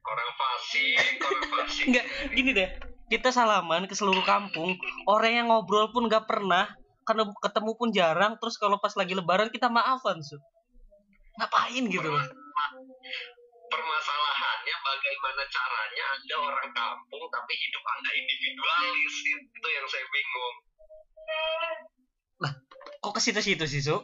[0.10, 1.86] Orang fasik, orang fasik.
[1.86, 2.70] Enggak, gini deh.
[3.10, 4.78] Kita salaman ke seluruh kampung,
[5.10, 6.70] orang yang ngobrol pun nggak pernah,
[7.02, 10.38] karena ketemu pun jarang, terus kalau pas lagi lebaran kita maafan, Su.
[11.42, 12.22] Ngapain gitu loh.
[13.70, 19.14] Permasalahannya bagaimana caranya Anda orang kampung tapi hidup Anda individualis.
[19.58, 20.56] Itu yang saya bingung.
[23.02, 23.98] Kok ke situ-situ sih, Su?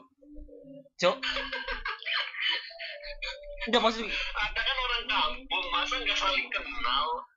[0.97, 1.17] Cok.
[3.69, 7.35] Enggak maksud Anda kan orang kampung, masa nggak saling kenal?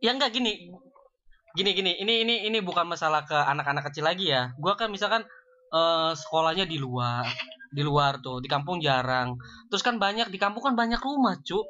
[0.00, 0.72] Ya enggak gini.
[1.50, 4.54] Gini gini, ini ini ini bukan masalah ke anak-anak kecil lagi ya.
[4.62, 5.26] Gua kan misalkan
[5.74, 7.26] eh, sekolahnya di luar,
[7.74, 9.34] di luar tuh, di kampung jarang.
[9.66, 11.66] Terus kan banyak di kampung kan banyak rumah, Cuk.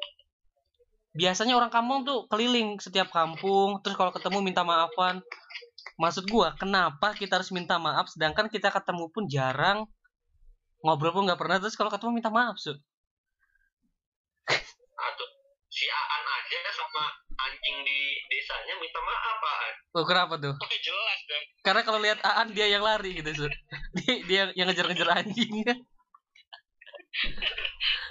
[1.17, 5.19] Biasanya orang kampung tuh keliling setiap kampung, terus kalau ketemu minta maafan.
[5.97, 9.89] Maksud gua, kenapa kita harus minta maaf sedangkan kita ketemu pun jarang,
[10.85, 12.73] ngobrol pun nggak pernah, terus kalau ketemu minta maaf, Su.
[15.71, 15.87] Si
[16.51, 17.03] Aja sama
[17.39, 19.73] anjing di desanya minta maaf, Aan.
[19.93, 20.51] Oh, kenapa tuh?
[20.51, 23.47] oke jelas dong Karena kalau lihat Aan dia yang lari gitu, Su.
[23.95, 25.63] Dia, dia yang ngejar-ngejar anjing.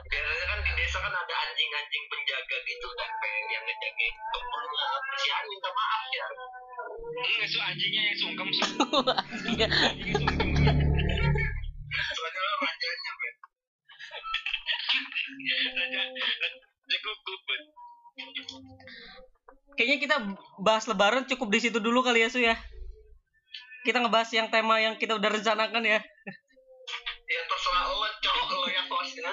[0.02, 3.10] Biasanya kan di desa kan ada anjing-anjing penjaga gitu kan,
[3.46, 4.88] yang ngejagain kebunnya.
[5.14, 6.26] Si Aan minta maaf ya.
[7.20, 8.64] enggak su anjingnya yang sungkem su
[9.20, 9.68] Anjingnya.
[9.68, 10.48] anjingnya sungkem
[12.10, 13.28] Soalnya rajanya, Pe.
[15.76, 17.40] raja raja gugup.
[19.78, 20.16] Kayaknya kita
[20.60, 22.58] bahas lebaran cukup di situ dulu kali ya, Su ya.
[23.86, 26.00] Kita ngebahas yang tema yang kita udah rencanakan ya.
[27.30, 29.32] Ya terserah lo, cowok lo yang hostnya.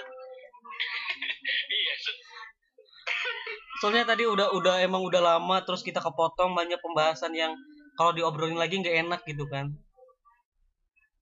[3.78, 7.54] soalnya tadi udah udah emang udah lama terus kita kepotong banyak pembahasan yang
[7.94, 9.70] kalau diobrolin lagi nggak enak gitu kan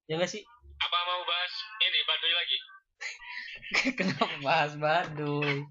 [0.08, 0.43] ya nggak sih
[0.75, 2.58] Apa mau bahas ini Baduy lagi?
[3.99, 5.67] kenapa bahas baduy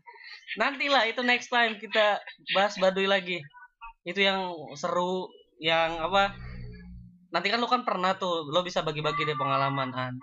[0.61, 2.21] nantilah itu next time kita
[2.55, 3.43] bahas baduy lagi.
[4.07, 5.27] Itu yang seru
[5.63, 6.35] yang apa
[7.35, 10.15] nanti kan lo kan pernah tuh lo bisa bagi-bagi deh pengalaman an.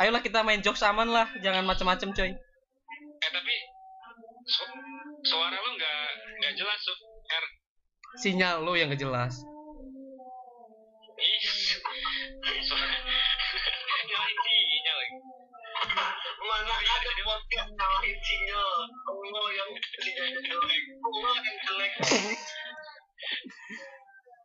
[0.00, 2.30] Ayolah kita main jokes aman lah jangan macem-macem coy.
[2.30, 3.54] Eh tapi
[4.48, 4.80] su-
[5.28, 6.04] suara lu nggak
[6.40, 6.94] nggak jelas su.
[7.30, 7.44] Er,
[8.24, 9.38] sinyal lo yang gak jelas.
[11.20, 11.44] Ih,
[12.68, 12.96] suara
[14.08, 15.16] nyalain sinyal lagi.
[16.50, 18.70] Mana ada podcast nyalain sinyal.
[19.06, 19.70] Allah yang
[20.02, 20.82] sinyalnya jelek.
[20.98, 21.92] Allah yang jelek.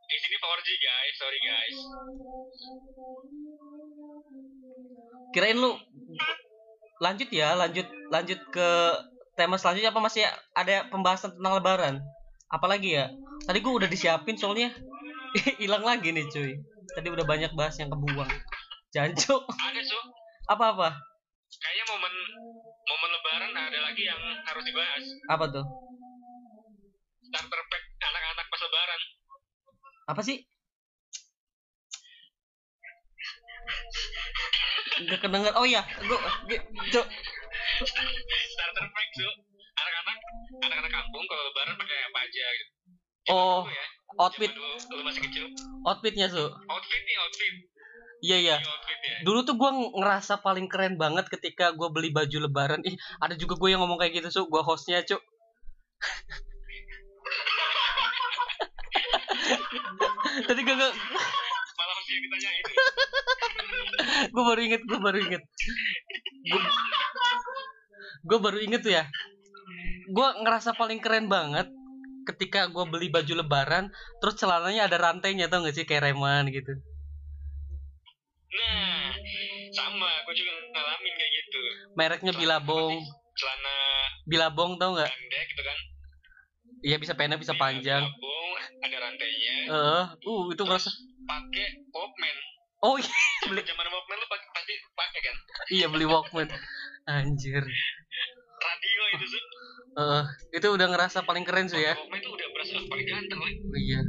[0.05, 1.77] Di sini 4G guys, sorry guys.
[5.33, 5.75] kirain lu
[7.03, 8.69] lanjut ya lanjut lanjut ke
[9.35, 11.95] tema selanjutnya apa masih ada pembahasan tentang lebaran.
[12.53, 13.09] Apalagi ya?
[13.49, 14.69] Tadi gua udah disiapin soalnya.
[15.61, 16.53] Hilang lagi nih cuy.
[16.93, 18.29] Tadi udah banyak bahas yang kebuang.
[18.93, 19.41] Jancuk.
[19.49, 19.97] Ada su,
[20.47, 20.89] apa apa
[21.57, 22.13] kayaknya momen
[22.85, 25.03] momen lebaran ada lagi yang harus dibahas.
[25.29, 25.65] apa tuh
[27.25, 29.01] Starter pack anak-anak pas lebaran.
[30.07, 30.37] apa sih
[34.95, 36.19] Gak kedenger oh iya gua
[36.93, 37.05] Cuk.
[38.55, 39.27] Starter pack su,
[39.75, 40.17] anak-anak
[40.63, 42.71] anak-anak kampung kalau lebaran pakai apa aja gitu.
[43.33, 43.85] oh Dulu ya,
[44.21, 45.45] outfit dulu lu masih kecil.
[45.83, 47.53] outfitnya su Outfit nih outfit,
[48.25, 48.57] iya iya.
[49.05, 49.21] Ya.
[49.21, 52.81] dulu tuh gua ngerasa paling keren banget ketika gua beli baju lebaran.
[52.81, 55.21] Ih ada juga gue yang ngomong kayak gitu su gua hostnya cuk.
[60.45, 60.93] Tadi gak, gak
[61.75, 62.65] Malah ditanyain.
[64.31, 65.43] gue baru inget gue baru inget.
[68.25, 69.03] Gue baru inget tuh ya.
[70.11, 71.71] Gue ngerasa paling keren banget
[72.25, 75.87] ketika gue beli baju lebaran terus celananya ada rantainya tau gak sih?
[75.87, 76.75] Kayak reman gitu
[78.47, 79.11] Nah,
[79.71, 81.59] sama, gue juga ngalamin kayak gitu.
[81.93, 82.93] mereknya bilabong
[83.35, 83.77] Celana
[84.23, 85.77] bilabong tau nggak pendek gitu kan.
[86.81, 89.55] iya bisa pendek bisa panjang Gabung, ada rantainya.
[89.67, 90.89] eh uh itu ngerasa
[91.25, 92.37] Pakai Walkman.
[92.81, 93.11] oh iya
[93.49, 95.35] beli Zaman Walkman lu pake- pasti pakai kan.
[95.69, 96.47] iya beli walkman
[97.05, 97.63] anjir
[98.55, 99.43] Radio itu tuh.
[99.97, 103.39] eh itu udah ngerasa paling keren sih ya Walkman itu udah berasa paling ganteng.
[103.39, 103.99] Oh, iya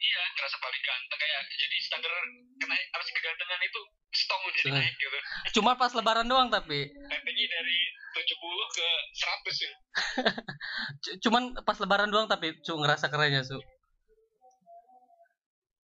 [0.00, 2.12] Iya, ngerasa paling ganteng kayak jadi standar
[2.56, 4.80] kena apa sih kegantengan itu stong jadi Nah.
[4.80, 5.18] naik gitu.
[5.60, 7.78] cuma pas lebaran doang tapi Ratingnya dari
[8.10, 9.72] 70 ke 100 ya.
[11.28, 13.60] Cuman pas lebaran doang tapi cu ngerasa kerennya su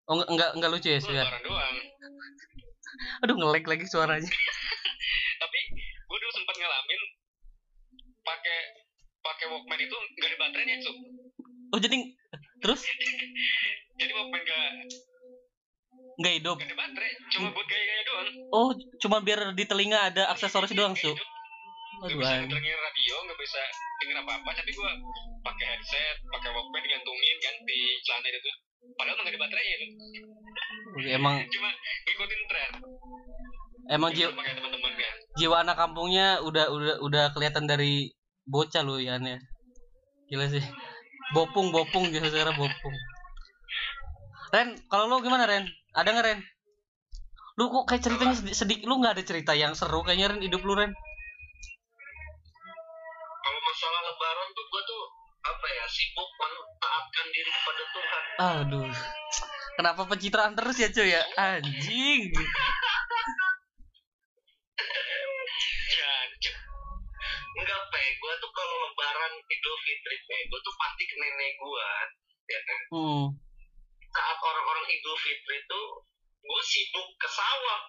[0.06, 1.76] oh enggak enggak, lucu ya su ya lebaran doang.
[3.20, 4.26] aduh ngelek lagi suaranya
[5.44, 7.02] Tapi gue dulu sempat ngalamin
[8.24, 8.58] pakai
[9.20, 10.96] pakai Walkman itu nggak ada baterainya, Cuk.
[11.76, 11.98] Oh jadi
[12.64, 12.82] terus
[13.96, 14.68] Jadi Walkman gak,
[16.20, 18.28] nggak hidup gak ada baterai, cuma buat gaya-gaya doang.
[18.52, 18.70] oh
[19.04, 21.12] cuma biar di telinga ada aksesoris doang su
[21.96, 23.62] Gak aduh bisa dengerin radio, gak bisa
[24.04, 24.92] denger apa-apa, tapi gue
[25.48, 28.52] pakai headset, pakai Walkman digantungin kan di celana itu.
[29.00, 29.88] Padahal emang gak ada baterainya itu.
[31.16, 31.70] emang Cuma
[32.04, 32.72] ngikutin tren.
[33.96, 35.16] emang jiwa, pakai teman-teman kan.
[35.40, 38.12] jiwa anak kampungnya udah udah udah kelihatan dari
[38.44, 39.40] bocah lu ya ya
[40.28, 40.64] gila sih
[41.36, 42.96] bopung bopung gitu sekarang bopung.
[44.56, 45.68] Ren kalau lu gimana Ren?
[45.92, 46.40] Ada nggak Ren?
[47.60, 50.64] Lu kok kayak ceritanya sedih, sedih lu nggak ada cerita yang seru kayaknya Ren hidup
[50.64, 50.96] lu Ren?
[53.44, 55.04] Kalau masalah lebaran tuh gue tuh
[55.46, 58.24] apa ya sibuk mentaatkan diri kepada Tuhan.
[58.40, 58.92] aduh.
[59.76, 61.22] Kenapa pencitraan terus ya cuy ya?
[61.36, 62.32] Anjing
[68.06, 71.90] Pe, gue tuh kalau lebaran Idul Fitri pe, gue tuh pasti ke nenek gue.
[72.46, 72.80] Ya kan?
[72.94, 73.26] hmm.
[74.14, 76.06] Saat orang-orang Idul Fitri tuh
[76.46, 77.82] gue sibuk ke sawah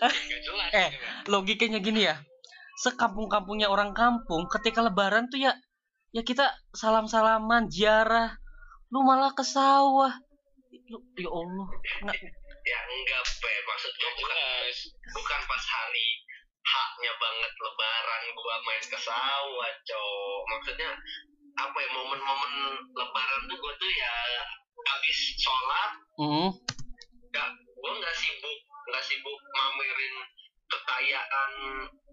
[0.48, 0.70] jelas.
[0.72, 0.88] Eh.
[0.96, 1.28] Bang.
[1.28, 2.16] logikanya gini ya
[2.80, 5.52] sekampung-kampungnya orang kampung ketika lebaran tuh ya
[6.16, 8.40] ya kita salam-salaman ziarah
[8.88, 10.16] lu malah ke sawah
[10.88, 11.68] Lu, ya Allah
[12.08, 12.16] nggak
[12.60, 14.36] Ya enggak pe, maksud gue bukan
[15.16, 16.08] bukan pas hari
[16.60, 20.90] haknya banget lebaran gua main ke sawah cowok maksudnya
[21.58, 22.52] apa ya momen-momen
[22.94, 24.14] lebaran tuh gua tuh ya
[24.80, 26.48] habis sholat Hmm.
[27.32, 27.48] nggak
[27.80, 28.58] gua nggak sibuk
[28.92, 30.14] nggak sibuk mamerin
[30.68, 31.52] kekayaan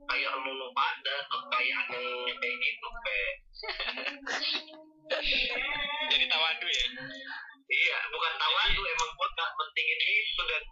[0.08, 1.88] kayak lu pada kekayaan
[2.24, 3.20] yang kayak gitu pe
[6.08, 6.86] Jadi tawadu ya.
[7.68, 10.64] iya bukan tawadu emang gua nggak mentingin itu dan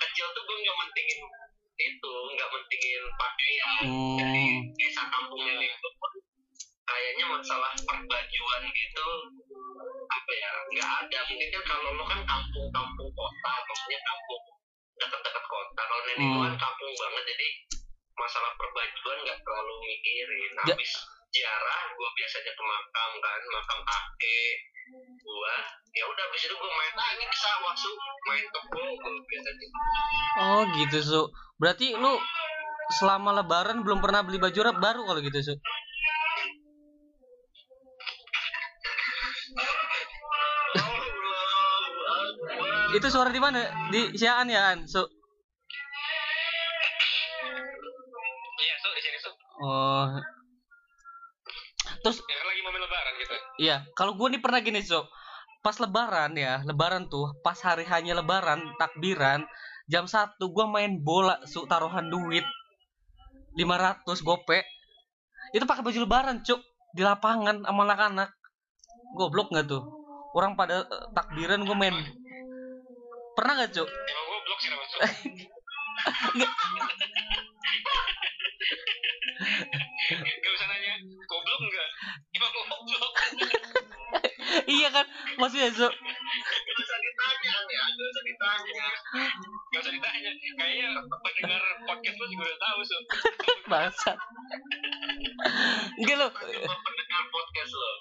[0.00, 1.18] kecil tuh gua nggak mentingin
[1.82, 3.82] itu nggak mentingin pakaian.
[3.82, 4.16] Hmm.
[4.18, 4.44] jadi
[4.78, 5.54] desa kampungnya
[6.82, 9.08] kayaknya masalah perbajuan gitu
[10.06, 11.18] apa ya nggak ada.
[11.26, 14.42] Mungkin kan kalau lo kan kampung-kampung kota maksudnya kampung
[14.98, 15.82] dekat-dekat kota.
[15.82, 16.42] Kalau nenek Hmm.
[16.46, 17.48] kan kampung banget jadi
[18.14, 20.52] masalah perbajuan nggak terlalu mikirin.
[20.62, 20.92] Ja- habis
[21.32, 24.54] ziarah gua biasanya ke makam kan makam kakek
[25.22, 25.54] gua
[25.92, 27.90] ya udah habis itu gua main lagi ke sawah su
[28.26, 29.66] main kebo gua biasanya
[30.32, 31.22] Oh gitu su.
[31.60, 32.16] Berarti lu
[32.96, 35.54] selama lebaran belum pernah beli baju rap baru kalau gitu su.
[42.92, 43.88] Itu suara di mana?
[43.88, 44.84] Di Siaan ya An?
[44.84, 45.00] Su.
[48.62, 49.30] Iya, so di sini so.
[49.64, 50.12] Oh.
[52.02, 53.34] Terus Ya kan lagi momen lebaran kita.
[53.62, 55.06] Iya, kalau gue nih pernah gini, so
[55.62, 59.46] pas lebaran ya, lebaran tuh, pas hari hanya lebaran, takbiran,
[59.86, 62.42] jam satu gue main bola, su taruhan duit
[63.54, 64.66] 500 gope.
[65.54, 66.58] Itu pakai baju lebaran, cuk,
[66.90, 68.30] di lapangan sama anak-anak.
[69.14, 69.82] Goblok nggak tuh?
[70.34, 71.94] Orang pada eh, takbiran gue main.
[73.38, 73.86] Pernah nggak, cuk?
[73.86, 74.98] Emang goblok sih nama so.
[80.12, 80.92] Gak usah nanya,
[81.30, 81.88] goblok enggak?
[82.34, 83.12] Emang goblok.
[84.68, 85.06] Iya kan,
[85.38, 88.88] maksudnya, so Gak usah ditanya ya, gak usah ditanya.
[89.72, 90.30] Gak usah ditanya.
[90.56, 92.96] Kayaknya pendengar podcast lo juga udah tahu so.
[93.72, 94.18] bangsat.
[96.00, 97.92] Enggak lo, pendengar podcast lo.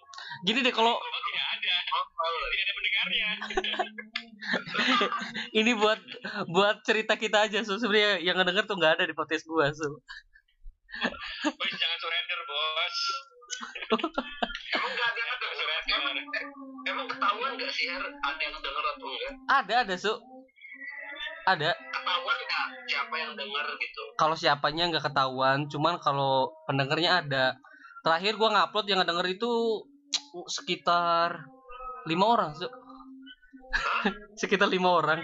[0.42, 1.76] gini deh kalau tidak ada.
[1.86, 3.30] Tidak ada pendengarnya.
[5.60, 6.00] ini buat
[6.50, 10.02] buat cerita kita aja so sebenarnya yang ngedenger tuh nggak ada di podcast gua so
[19.62, 20.18] ada ada so
[21.46, 21.74] ada.
[21.74, 22.38] Ketahuan
[22.86, 24.02] siapa yang denger gitu?
[24.18, 27.46] kalau siapanya nggak ketahuan cuman kalau pendengarnya ada.
[28.02, 29.52] Terakhir gua ngupload yang ngedenger itu
[30.50, 31.46] sekitar
[32.10, 32.66] lima orang so
[34.42, 35.22] sekitar lima orang.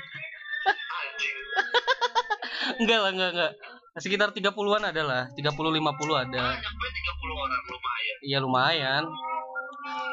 [2.78, 3.54] Enggak lah enggak enggak
[3.98, 5.24] sekitar 30-an ada lah.
[5.34, 5.82] 30 50
[6.14, 6.44] ada.
[6.54, 8.18] Banyak gue 30 orang lumayan.
[8.22, 9.04] iya lumayan.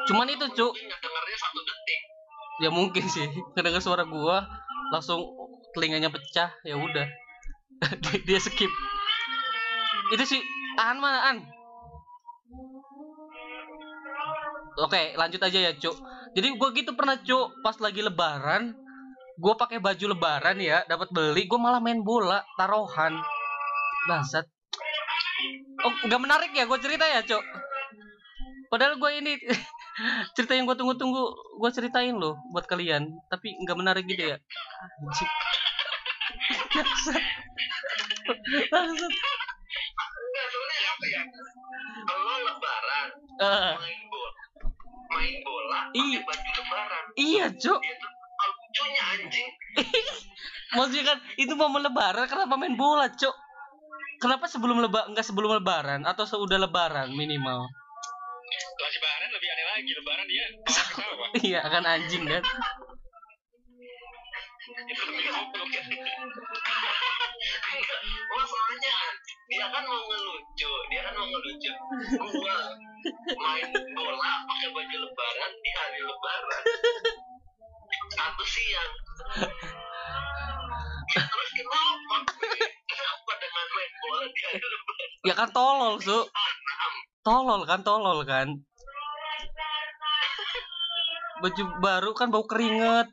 [0.09, 0.73] Cuman itu cuk
[2.59, 3.27] ya mungkin sih.
[3.55, 4.45] Kedengar suara gua
[4.93, 5.25] langsung
[5.75, 7.07] telinganya pecah ya udah.
[8.27, 8.71] Dia, skip.
[10.13, 10.41] Itu sih
[10.79, 11.37] an mana an?
[14.75, 15.95] Oke lanjut aja ya cuk.
[16.35, 17.63] Jadi gua gitu pernah cuk.
[17.63, 18.75] Pas lagi lebaran
[19.35, 23.19] gua pakai baju lebaran ya dapat beli gua malah main bola taruhan.
[24.07, 24.47] Bangsat.
[25.83, 27.43] Oh nggak menarik ya gua cerita ya cuk.
[28.71, 29.39] Padahal gua ini
[30.31, 31.21] cerita yang gue tunggu-tunggu
[31.55, 34.37] gue ceritain loh buat kalian tapi nggak menarik gitu ya
[35.01, 35.31] Anjing.
[36.67, 37.23] Bangsat.
[38.67, 39.13] Bangsat.
[40.15, 41.21] Enggak, sebenarnya apa ya?
[42.05, 44.31] Lo lebaran, Eh, main bola.
[45.09, 46.19] Main bola, Iya.
[46.19, 47.03] pakai baju lebaran.
[47.15, 49.49] iya cuk Itu hal lucunya anjing.
[50.75, 53.31] maksudnya kan itu momen lebaran kenapa main bola cuk
[54.17, 57.63] kenapa sebelum leba nggak sebelum lebaran atau sudah lebaran minimal
[59.75, 59.91] lagi.
[59.91, 61.29] Lebaran dia ke sawah.
[61.43, 62.41] iya kan anjing kan ya.
[68.25, 68.97] Masalahnya
[69.45, 71.71] dia kan mau ngelucu, dia kan mau ngelucu.
[72.17, 72.57] Gua
[73.35, 76.61] main bola pakai baju lebaran di hari lebaran.
[78.15, 78.91] Satu siang.
[81.05, 82.17] Ya, terus kenapa?
[82.89, 84.95] Kenapa dengan main bola di hari lebaran?
[85.25, 86.21] ya kan tolol su
[87.25, 88.47] tolol kan tolol kan
[91.45, 93.05] baju baru kan bau keringet.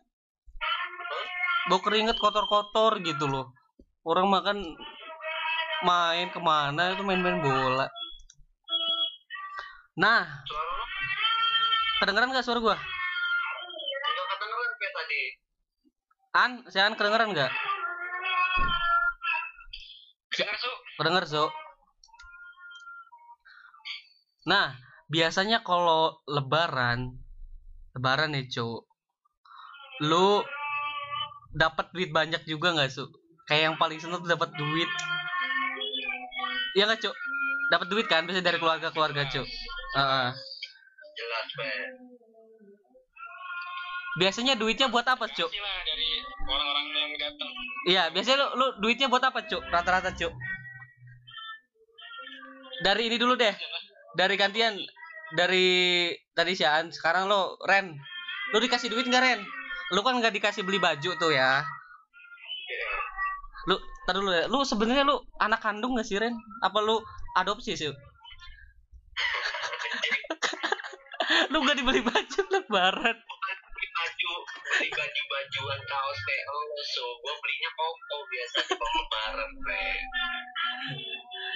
[1.68, 3.52] Bau keringet kotor-kotor gitu loh.
[4.08, 4.64] Orang makan
[5.84, 7.92] main ke mana itu main-main bola.
[10.00, 10.24] Nah
[12.00, 12.76] kedengeran gak suara gua?
[14.82, 15.22] Tadi.
[16.36, 17.48] an si an kedengeran nggak
[20.34, 20.70] so.
[21.00, 21.44] kedenger so
[24.44, 24.74] nah
[25.08, 27.21] biasanya kalau lebaran
[27.92, 28.84] lebaran nih cu
[30.02, 30.42] lu
[31.52, 33.04] dapat duit banyak juga nggak su?
[33.44, 34.88] Kayak yang paling seneng tuh dapat duit.
[36.72, 37.10] Iya nggak cu
[37.72, 39.24] dapat duit kan biasanya dari keluarga keluarga
[39.96, 40.28] Heeh.
[41.12, 41.68] Jelas, Pe.
[44.16, 45.28] biasanya duitnya buat apa
[45.84, 46.08] dari
[46.44, 47.50] orang-orang yang datang.
[47.88, 50.28] iya biasanya lu, lu duitnya buat apa cu rata-rata cu
[52.82, 53.54] dari ini dulu deh.
[54.12, 54.76] Dari gantian
[55.32, 57.96] dari tadi Sian sekarang lo Ren
[58.52, 59.40] lu dikasih duit nggak Ren?
[59.96, 61.64] Lu kan nggak dikasih beli baju tuh ya.
[63.68, 64.44] Lu tar dulu ya.
[64.48, 66.36] Lu sebenarnya lu anak kandung gak sih Ren?
[66.60, 67.00] Apa lu
[67.38, 67.88] adopsi sih?
[71.52, 73.16] Lu gak dibeli baju lebaran.
[73.16, 74.30] Beli baju
[74.72, 79.50] beli baju bajuan kaos lo so gue belinya koko biasa lebaran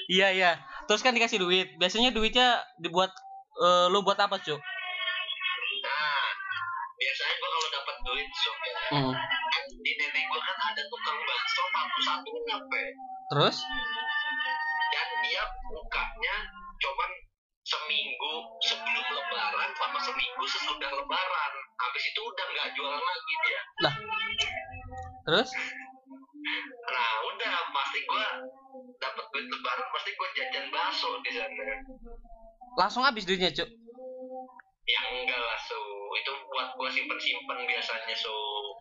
[0.07, 0.53] iya iya.
[0.87, 1.75] Terus kan dikasih duit.
[1.81, 3.11] Biasanya duitnya dibuat
[3.57, 4.61] eh, lu buat apa cuk?
[5.85, 6.27] Nah
[6.97, 9.13] biasanya gue kalau dapat duit so ya, Hmm.
[9.13, 12.85] kan di nenek gue kan ada tukang bakso satu satunya pe.
[13.33, 13.57] Terus?
[14.95, 16.37] Dan dia bukanya
[16.77, 17.11] cuman
[17.67, 21.53] seminggu sebelum lebaran sama seminggu sesudah lebaran.
[21.77, 23.61] Habis itu udah nggak jualan lagi dia.
[25.27, 25.49] Terus?
[26.87, 28.27] Nah udah pasti gua
[29.03, 31.65] dapat duit lebaran pasti gua jajan bakso di sana
[32.77, 33.69] langsung habis duitnya cuk?
[34.87, 35.75] Ya enggak lah so
[36.15, 38.31] itu buat gua simpen simpen biasanya so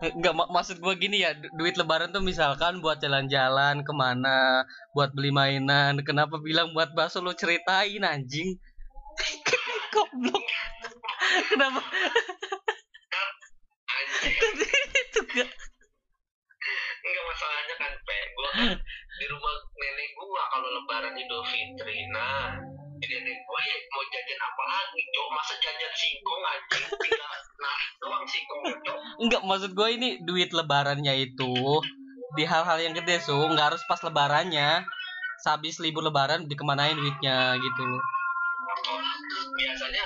[0.05, 4.61] Enggak mak- maksud gua gini ya du- duit lebaran tuh misalkan buat jalan-jalan ke mana
[4.93, 8.59] buat beli mainan kenapa bilang buat bakso lu ceritain anjing?
[9.95, 10.43] Goblok.
[11.49, 11.81] Kenapa?
[13.95, 15.49] Anjir itu gak
[17.05, 18.77] enggak masalahnya kan pe gua kan
[19.15, 21.97] di rumah nenek gua kalau lebaran idul fitri.
[22.13, 22.61] Nah
[23.05, 25.27] di nenek gua ya mau jajan apa lagi cok?
[25.29, 27.31] Masa jajan singkong anjing tinggal
[27.61, 28.97] narik doang singkong cok.
[29.21, 31.53] Enggak maksud gua ini duit lebarannya itu
[32.33, 33.37] di hal-hal yang gede su.
[33.37, 34.81] Nggak harus pas lebarannya.
[35.45, 38.01] Sehabis libur lebaran dikemanain duitnya gitu loh.
[39.55, 40.05] Biasanya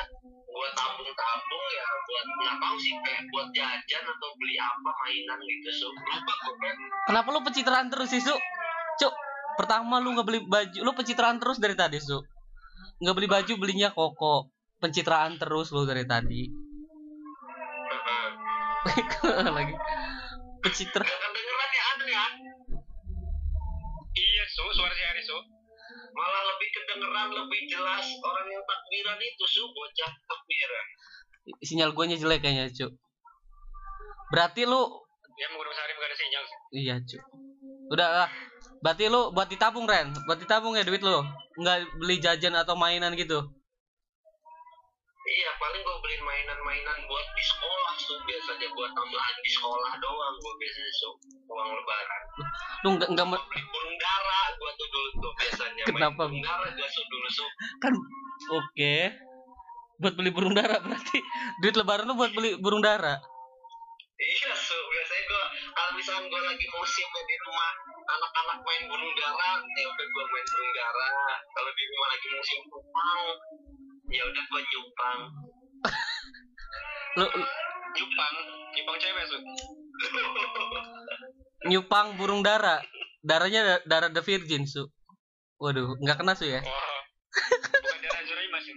[0.52, 5.70] buat tabung-tabung ya buat nggak tahu sih kayak buat jajan atau beli apa mainan gitu
[5.72, 6.76] so lupa gue kan
[7.08, 8.36] kenapa lu pencitraan terus sih su?
[9.00, 9.14] Cuk
[9.56, 12.20] pertama lu nggak beli baju lu pencitraan terus dari tadi su
[13.00, 14.52] nggak beli baju belinya koko.
[14.80, 16.47] Pencitraan terus lu dari tadi.
[19.58, 19.76] Lagi.
[20.60, 22.26] Pencitra gak kedengeran ya aneh ya.
[24.10, 25.38] Iya, Su, suara si Aris, Su.
[26.10, 30.86] malah lebih kedengeran lebih jelas orang yang takbiran itu su bocah takbiran.
[31.64, 32.91] Sinyal guanya jelek kayaknya cuk
[34.30, 34.84] berarti lu
[35.39, 36.43] Ya, mau sehari nggak ada sinyal.
[36.70, 37.24] iya cuk
[37.89, 38.30] udah lah
[38.80, 40.12] berarti lu buat ditabung Ren?
[40.26, 41.20] Buat ditabung ya duit lu?
[41.60, 43.40] Nggak beli jajan atau mainan gitu?
[45.30, 50.36] Iya paling gue beliin mainan-mainan buat di sekolah su biasanya buat tambahan di sekolah doang
[50.42, 51.10] gue biasanya su
[51.46, 52.22] uang lebaran.
[52.82, 55.32] Lu nggak nggak me- beli burung dara gue tuh dulu tuh.
[55.38, 56.22] Biasanya main Kenapa?
[56.26, 57.46] burung dara gue su dulu su
[57.78, 57.94] kan
[58.58, 58.96] oke.
[60.00, 61.18] Buat beli burung dara berarti
[61.62, 63.20] duit lebaran lu buat beli burung dara
[64.20, 64.89] Iya, so gua
[65.80, 67.72] kalau misalkan gua lagi musimnya di rumah
[68.04, 71.08] anak-anak main burung dara, ya udah gua main burung dara.
[71.56, 73.20] Kalau di rumah lagi musim nyupang,
[74.12, 75.20] ya udah gua nyupang.
[77.24, 77.28] lu
[77.90, 78.36] Nyupang,
[78.76, 79.40] nyupang cewek, Su.
[81.72, 82.84] nyupang burung dara
[83.24, 84.88] darahnya da- darah the virgin su
[85.60, 87.04] waduh nggak kena su ya Wah.
[87.84, 88.72] Bukan darah Zuraima sih.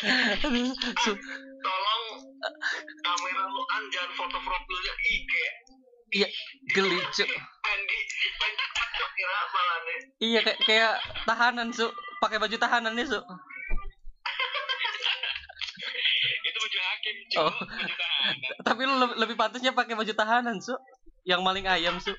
[0.48, 0.72] Aduh,
[1.04, 1.12] su
[3.04, 3.62] kamera lu
[3.92, 5.32] jangan foto profilnya IG.
[6.10, 6.28] iya
[6.74, 7.24] geli cu
[7.60, 7.98] Andy,
[9.14, 9.98] kira malah nih.
[10.24, 10.92] iya kayak kayak
[11.28, 11.86] tahanan su
[12.18, 13.20] pakai baju tahanan nih su
[16.40, 17.36] Itu baju hakim, Cu.
[17.46, 17.52] Oh.
[17.54, 18.52] Baju tahanan.
[18.66, 20.74] tapi lu lebih, lebih pantasnya pakai baju tahanan su
[21.28, 22.10] yang maling ayam su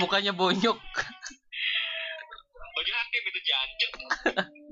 [0.00, 0.78] mukanya bonyok
[2.74, 3.92] Baju hakim itu jancuk.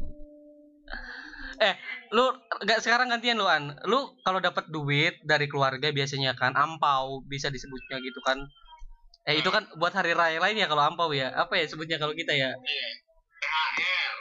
[1.63, 1.79] eh
[2.11, 2.27] lu
[2.67, 7.47] nggak sekarang gantian lu an lu kalau dapat duit dari keluarga biasanya kan ampau bisa
[7.55, 8.43] disebutnya gitu kan
[9.31, 12.19] eh itu kan buat hari raya lain ya kalau ampau ya apa ya sebutnya kalau
[12.19, 12.91] kita ya Iya.
[13.43, 14.15] THR.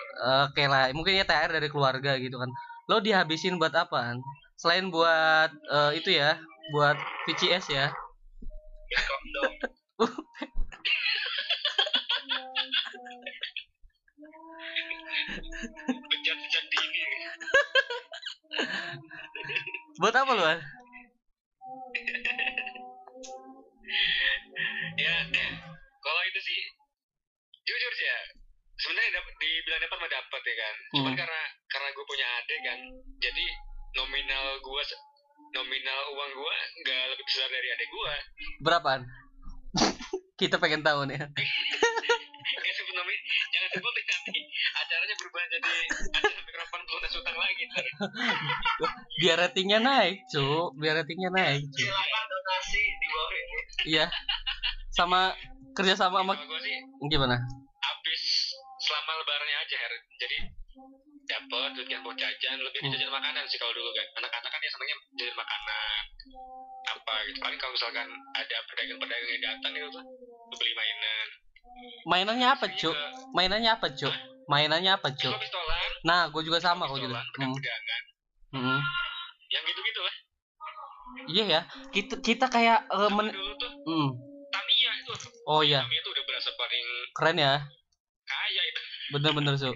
[0.50, 2.50] Oke lah, mungkin ya THR dari keluarga gitu kan.
[2.90, 4.22] Lo dihabisin buat apaan?
[4.58, 6.38] Selain buat eh, itu ya,
[6.74, 6.98] buat
[7.30, 7.86] VCS ya.
[20.02, 20.34] Buat apa?
[20.34, 20.58] An?
[24.98, 25.16] ya,
[26.02, 26.60] kalau itu sih
[27.62, 28.20] jujur sih ya.
[28.82, 30.76] Sebenarnya dapat dibilang dapat mah dapat ya kan.
[30.98, 31.20] Cuman Hmm.
[31.22, 32.80] karena karena gue punya adik kan,
[33.22, 33.46] jadi
[33.94, 34.84] nominal gue
[35.54, 38.14] nominal uang gue nggak lebih besar dari adik gue.
[38.66, 39.06] Berapaan?
[40.42, 41.22] Kita pengen tahu nih.
[42.52, 43.20] Gak sebut nomin,
[43.54, 44.38] jangan sebut nanti
[44.76, 45.72] acaranya berubah jadi
[46.14, 47.64] acara mikrofon pelunas utang lagi.
[47.70, 47.86] ntar.
[49.22, 50.74] Biar ratingnya naik, cu.
[50.82, 51.86] Biar ratingnya naik, cu.
[51.86, 53.58] Silakan donasi di bawah ini.
[53.86, 54.06] Iya.
[54.92, 55.32] Sama
[55.72, 57.38] kerja sama sama gue sih gimana?
[57.82, 58.24] habis
[58.82, 59.94] selama lebarannya aja Her.
[60.20, 60.38] Jadi
[61.30, 62.92] dapat duit kan buat jajan lebih Hmm.
[62.92, 66.02] jajan makanan sih kalau dulu kan anak-anak kan ya senangnya jajan makanan
[66.92, 70.04] apa gitu paling kalau misalkan ada pedagang-pedagang yang datang gitu tuh
[70.60, 71.28] beli mainan
[72.04, 72.92] Mainannya apa, cu?
[73.34, 74.10] Mainannya apa, cu?
[74.52, 75.30] Mainannya apa, cu?
[75.32, 77.24] gue pistolan Nah, gue juga sama kok juga.
[77.40, 77.56] Hmm.
[77.56, 78.02] pegangan
[78.52, 78.80] Hmm.
[81.32, 81.62] Iya ya.
[81.90, 84.10] Kita kita kayak Zaman men- dulu tuh Hmm.
[84.52, 85.12] Tamiya itu
[85.44, 87.54] Oh iya, Tamiya tuh udah berasa paling keren ya.
[88.24, 88.80] kaya itu
[89.12, 89.72] Bener-bener su.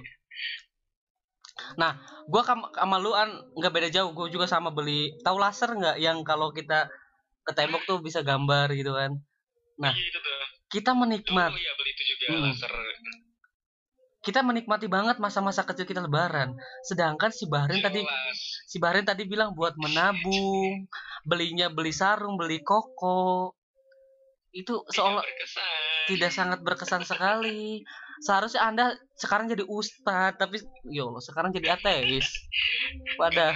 [1.76, 1.96] Nah,
[2.26, 4.12] gua kam- sama lu an nggak beda jauh.
[4.12, 5.16] Gue juga sama beli.
[5.22, 6.88] Tahu laser nggak yang kalau kita
[7.42, 9.12] ke tembok tuh bisa gambar gitu kan?
[9.76, 9.92] Nah.
[9.92, 10.34] iya itu tuh
[10.66, 11.52] Kita menikmat.
[11.52, 12.44] dulu ya beli itu juga Hmm.
[12.46, 12.74] laser
[14.20, 16.58] Kita menikmati banget masa-masa kecil kita lebaran.
[16.82, 18.38] Sedangkan si Bahrin tadi Jelas.
[18.66, 20.90] si Bahrin tadi bilang buat menabung,
[21.26, 23.52] belinya beli sarung, beli koko.
[24.56, 25.26] Itu seolah
[26.08, 27.84] tidak sangat berkesan sekali.
[28.24, 28.86] Seharusnya Anda
[29.20, 32.30] sekarang jadi ustadz, tapi ya Allah, sekarang jadi ateis.
[33.20, 33.52] Pada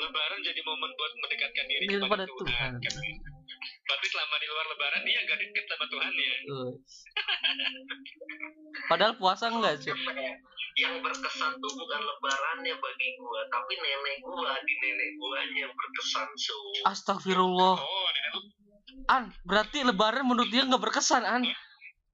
[0.00, 2.72] lebaran jadi momen buat mendekatkan diri Diri kepada kepada Tuhan, Tuhan.
[2.80, 3.29] kan?
[3.90, 6.72] Berarti selama di luar lebaran dia gak deket sama Tuhan ya uh.
[8.86, 9.90] Padahal puasa enggak, cuy.
[9.90, 10.34] Apa ya?
[10.78, 16.28] yang berkesan tuh bukan lebarannya bagi gua tapi nenek gua di nenek guanya yang berkesan
[16.38, 16.54] so
[16.86, 17.74] Astagfirullah.
[17.76, 18.40] Oh nenek lu
[19.10, 21.42] An, berarti lebaran menurut dia nggak berkesan, An.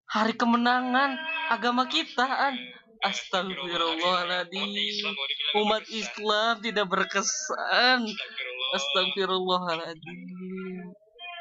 [0.08, 1.20] Hari kemenangan
[1.52, 2.56] agama kita, An.
[3.04, 5.12] Astagfirullahaladzim.
[5.60, 8.08] Umat Islam tidak berkesan.
[8.08, 10.65] Astagfirullah Astagfirullahaladzim.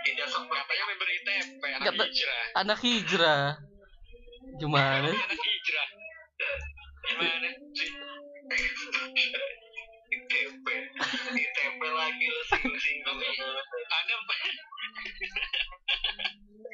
[0.06, 2.44] Seperti Katanya member ITP anak Kata- hijrah.
[2.56, 3.44] Anak hijrah.
[4.56, 5.10] Gimana?
[5.10, 5.88] Anak hijrah.
[7.06, 7.50] Gimana?
[7.74, 7.90] Sih
[10.06, 10.66] ITP
[11.34, 13.18] ITP lagi lo singgung-singgung.
[13.90, 14.16] Anda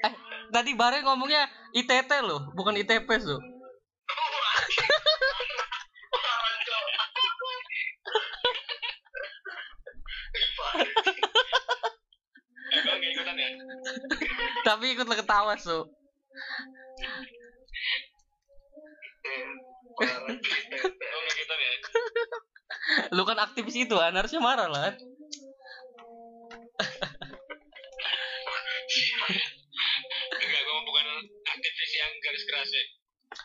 [0.02, 0.14] Eh,
[0.52, 3.38] tadi Bare ngomongnya ITT loh, bukan ITP, Su.
[12.72, 13.41] Gue gak ikutan ya
[14.68, 15.88] Tapi ikut ketawa, ya
[23.16, 24.16] Lu kan aktivis itu, An.
[24.18, 24.96] Harusnya marah lah.
[30.32, 31.06] Enggak gue bukan
[31.48, 32.84] aktivis yang garis keras ya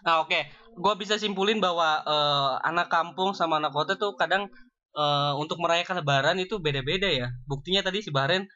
[0.03, 0.41] Nah, oke.
[0.77, 4.51] Gua bisa simpulin bahwa eh, anak kampung sama anak kota tuh kadang
[4.95, 7.31] eh, untuk merayakan lebaran itu beda-beda ya.
[7.47, 8.51] Buktinya tadi si Baren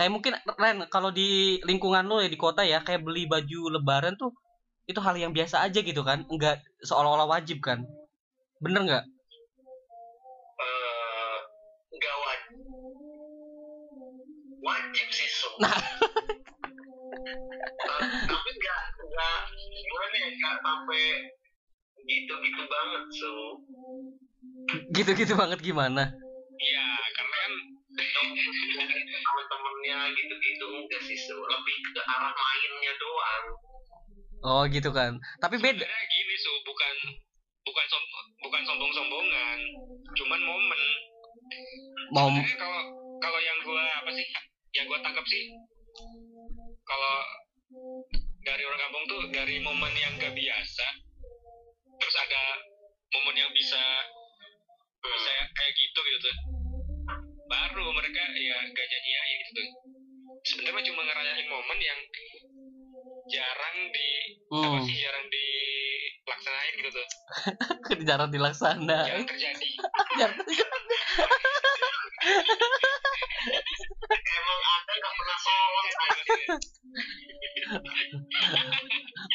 [0.00, 4.16] kayak mungkin Ren kalau di lingkungan lo ya di kota ya kayak beli baju lebaran
[4.16, 4.32] tuh
[4.88, 6.24] itu hal yang biasa aja gitu kan.
[6.32, 7.84] Enggak seolah-olah wajib kan.
[8.64, 9.04] Bener nggak?
[10.64, 11.36] Eh,
[11.92, 12.56] nggak wajib
[14.64, 15.76] wajib sih so Nah.
[17.84, 21.04] Eh, tapi nggak nggak gimana ya nggak sampai
[22.08, 23.32] gitu-gitu banget so
[24.96, 26.08] Gitu-gitu banget gimana?
[26.56, 27.52] Iya karena kan
[27.96, 31.18] temen-temennya gitu-gitu enggak sih.
[31.30, 33.44] Lebih ke arah mainnya doang.
[34.40, 35.20] Oh, gitu kan.
[35.42, 35.84] Tapi beda.
[35.84, 36.52] sebenarnya gini su.
[36.64, 36.94] Bukan
[37.66, 38.02] bukan som
[38.40, 39.58] bukan sombong-sombongan.
[40.16, 40.82] Cuman momen.
[42.10, 42.82] Sebenarnya kalau
[43.20, 44.26] kalau yang gua apa sih
[44.74, 45.50] yang gua tangkap sih
[46.86, 47.16] kalau
[48.42, 50.86] dari orang kampung tuh dari momen yang gak biasa
[52.00, 52.42] terus ada
[53.14, 53.82] momen yang bisa
[55.00, 56.18] bisa kayak gitu gitu.
[56.24, 56.59] tuh
[57.50, 59.50] baru mereka ya gak nyanyiin gitu.
[59.50, 59.68] Tuh
[60.46, 62.00] sebenarnya cuma ngerayain momen yang
[63.30, 64.08] jarang di
[64.50, 64.82] apa Hmm.
[64.82, 67.06] sih jarang dilaksanain gitu tuh.
[68.08, 68.98] Jarang dilaksana.
[69.10, 69.68] jarang terjadi.
[74.10, 75.86] Emang ada nggak pernah sholat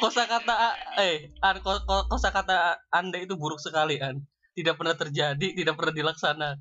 [0.01, 0.55] kosa kata
[0.99, 4.19] eh an ko, ko- kosa kata anda itu buruk sekali an.
[4.55, 6.59] Tidak pernah terjadi tidak pernah dilaksanakan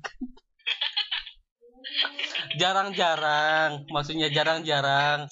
[2.59, 5.27] jarang-jarang maksudnya jarang-jarang.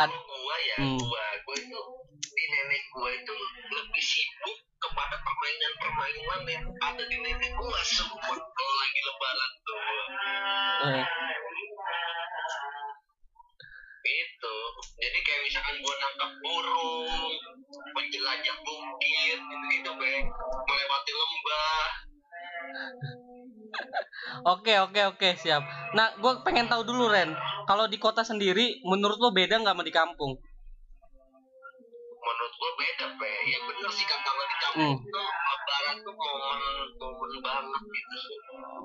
[0.00, 0.96] Ad- kalau gua ya Hmm.
[0.96, 1.80] gua gua itu
[2.18, 3.34] di nenek gua itu
[3.76, 9.80] lebih sibuk kepada permainan-permainan yang ada di nenek gua semua kalau lagi lebaran tuh.
[10.82, 11.04] Eh,
[14.02, 14.56] itu
[14.98, 17.32] jadi kayak misalkan gua nangkap burung
[17.92, 20.12] menjelajah bukit gitu gitu be
[20.66, 21.86] melewati lembah
[24.52, 25.62] oke oke oke siap.
[25.96, 27.32] Nah gue pengen tahu dulu Ren.
[27.68, 30.32] Kalau di kota sendiri menurut lo beda nggak sama di kampung
[32.22, 35.04] menurut gua beda be ya bener sih kan kalau di kampung Hmm.
[35.04, 36.60] tuh lebaran tuh momen
[36.96, 38.38] momen banget gitu sih.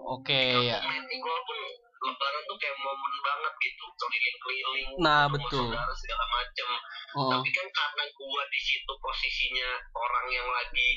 [0.07, 0.79] Oke ya.
[0.81, 1.57] Nenek gua pun
[1.97, 5.69] lebaran tuh kayak momen banget gitu keliling-keliling Nah, betul.
[5.69, 6.67] saudara segala macam
[7.17, 10.89] oh, tapi kan karena gua di situ posisinya orang yang lagi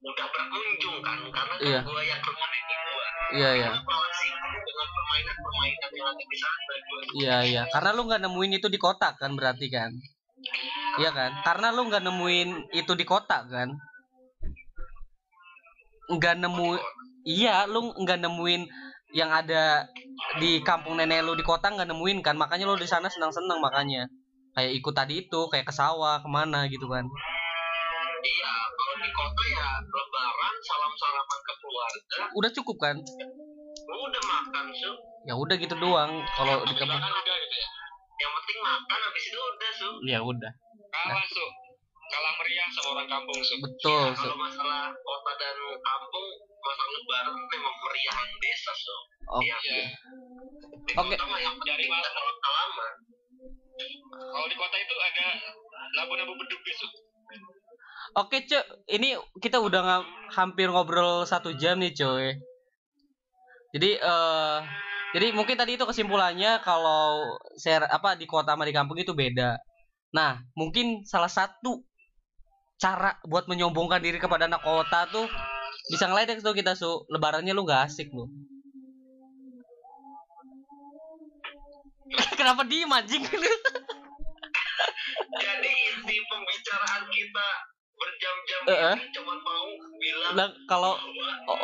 [0.00, 1.80] udah berkunjung kan karena kan Iya.
[1.82, 3.06] gua yang ke rumah nenek gua.
[3.34, 3.70] Iya iya.
[4.64, 7.62] Dengan permainan-permainan yang ada di sana gua iya iya.
[7.70, 9.90] karena lu nggak nemuin itu di kota kan berarti kan
[11.00, 11.30] Iya kan?
[11.42, 13.70] Karena lu nggak nemuin itu di kota kan?
[16.04, 16.76] nggak nemu
[17.24, 18.68] iya lu nggak nemuin
[19.14, 19.88] yang ada
[20.42, 22.34] di kampung nenek lu di kota nggak nemuin kan?
[22.34, 24.10] Makanya lu di sana senang senang makanya.
[24.54, 27.06] Kayak ikut tadi itu kayak ke sawah ke mana gitu kan?
[28.24, 32.18] Iya kalau di kota ya lebaran salam salaman ke keluarga.
[32.34, 32.96] Udah cukup kan?
[33.86, 34.92] Udah makan su
[35.24, 37.00] ya udah gitu doang kalau di kampung.
[37.00, 37.33] Makan udah
[38.64, 40.52] makan habis itu udah su ya udah
[40.94, 41.44] Kalah su.
[42.04, 43.54] Kalah meriah sama orang kampung su.
[43.58, 46.26] betul Ya, kalau masalah kota dan kampung
[46.62, 48.96] masalah lebaran memang meriahan desa su
[49.28, 49.56] oke Iya.
[49.60, 49.86] Iya.
[50.84, 51.12] di Oke.
[51.12, 52.92] kota mah yang Dari kita salaman
[54.14, 55.26] Kalau di kota itu ada
[55.98, 56.86] labu-labu beduk gitu.
[58.14, 62.38] Oke cuy, ini kita udah hampir ngobrol satu jam nih cuy.
[63.74, 64.58] Jadi eh
[65.14, 69.54] jadi mungkin tadi itu kesimpulannya kalau share apa di kota sama di kampung itu beda.
[70.10, 71.86] Nah mungkin salah satu
[72.82, 75.30] cara buat menyombongkan diri kepada anak kota tuh
[75.86, 78.26] bisa ngeledek tuh kita su lebarannya lu nggak asik lu.
[82.38, 83.22] Kenapa diem anjing
[85.34, 87.48] jadi inti pembicaraan kita
[88.04, 88.96] berjam-jam eh.
[89.00, 90.92] ini cuma mau bilang Lah, kalau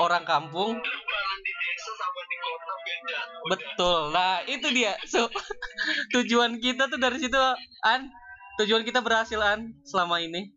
[0.01, 3.57] orang kampung lebaran di desa sama di kota beda Udah.
[3.57, 4.01] Betul.
[4.13, 4.93] Nah, itu dia.
[5.09, 5.29] So,
[6.17, 7.37] tujuan kita tuh dari situ,
[7.85, 8.13] An.
[8.61, 10.53] Tujuan kita berhasil, An, selama ini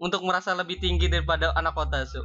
[0.00, 2.24] untuk merasa lebih tinggi daripada anak kota, so.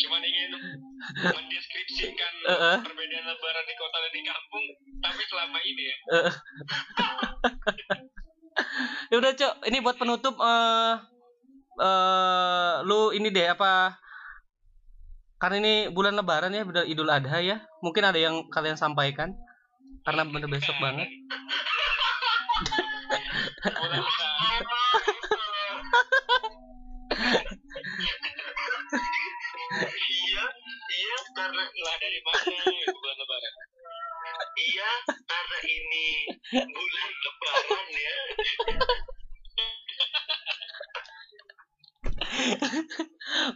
[0.00, 0.50] Cuman ingin
[1.20, 2.78] mendeskripsikan Eh, eh.
[2.80, 4.64] perbedaan lebaran di kota dan di kampung.
[5.04, 5.96] Tapi selama ini ya.
[6.24, 6.32] Eh.
[9.10, 9.54] Ya udah, Cok.
[9.68, 10.94] Ini buat penutup eh
[11.80, 13.96] eh lu ini deh apa
[15.40, 17.64] karena ini bulan lebaran ya, bener Idul Adha ya.
[17.80, 19.32] Mungkin ada yang kalian sampaikan
[20.04, 21.08] karena bener besok banget.
[29.70, 30.44] Iya
[30.92, 33.54] iya karena Lah dari mana itu bulan lebaran?
[34.60, 36.06] iya karena ini
[36.50, 38.16] bulan lebaran ya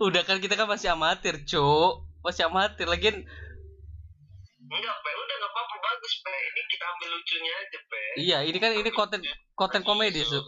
[0.05, 1.93] Udah kan kita kan masih amatir, Cok.
[2.25, 3.17] Masih amatir lagian
[4.65, 8.57] enggak pe udah nggak apa-apa bagus pe ini kita ambil lucunya aja pe Iya, ini
[8.57, 9.21] kan ini konten
[9.53, 10.41] konten komedi, Su.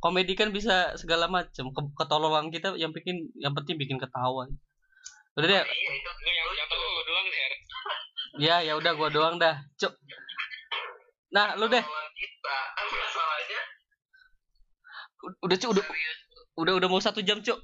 [0.00, 1.68] Komedi kan bisa segala macam.
[1.70, 4.48] Ke- Ketololan kita yang bikin yang penting bikin ketawa.
[5.36, 5.62] Udah deh.
[5.62, 7.52] iya itu Enggak yang yang tahu lu doang Her.
[8.48, 9.60] Ya, ya udah gua doang dah.
[9.76, 9.92] Cuk.
[11.30, 11.84] Nah, lu deh.
[11.84, 11.92] Kan
[15.44, 15.84] Udah, Cuk, udah
[16.56, 17.58] udah udah mau satu jam, Cuk.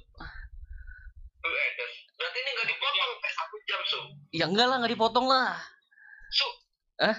[1.39, 1.93] Tuh, eh, Des.
[2.13, 3.99] berarti ini nggak dipotong pe satu jam su
[4.29, 5.57] Ya enggak lah, nggak dipotong lah.
[6.29, 6.45] Su.
[7.01, 7.15] Eh?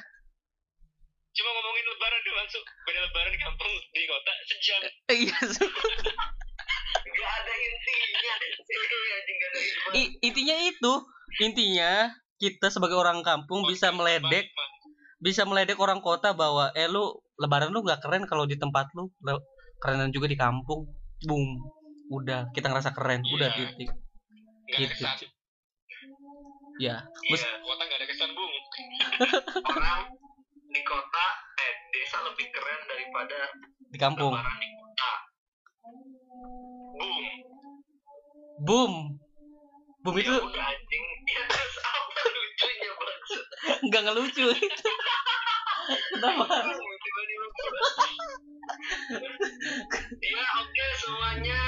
[1.30, 2.60] Cuma ngomongin lebaran doang, Su.
[2.84, 4.80] Beda lebaran di kampung, di kota sejam.
[5.10, 5.64] Eh, Iya, Su.
[7.00, 8.34] nggak ada intinya Iya,
[9.92, 10.92] I- intinya itu,
[11.38, 11.92] intinya
[12.38, 14.48] kita sebagai orang kampung bisa meledek
[15.20, 19.12] bisa meledek orang kota bahwa eh lu lebaran lu nggak keren kalau di tempat lu
[19.76, 20.88] kerenan juga di kampung
[21.20, 21.44] boom
[22.08, 23.56] udah kita ngerasa keren udah Iya.
[23.76, 25.26] titik Enggak ada gitu
[26.80, 26.96] ya
[27.28, 28.52] Bes- Iya, Kota enggak ada kesan, Bung.
[29.68, 30.00] orang
[30.70, 31.26] di kota
[31.60, 33.38] eh desa lebih keren daripada
[33.90, 34.32] di kampung.
[34.32, 35.12] di kota.
[36.96, 37.24] Boom
[38.60, 38.92] boom
[40.00, 41.04] boom itu ya udah anjing.
[41.28, 43.44] Ya terus apa lucunya maksud
[43.88, 44.46] nggak ngelucu
[46.10, 46.44] kenapa?
[47.00, 47.46] Tiba-tiba
[50.22, 51.60] ya oke semuanya.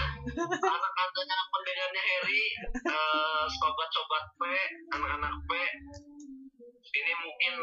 [0.47, 4.43] Anak-anaknya pendengarnya Harry eh, sobat-sobat P
[4.95, 5.51] anak-anak P
[6.93, 7.55] ini mungkin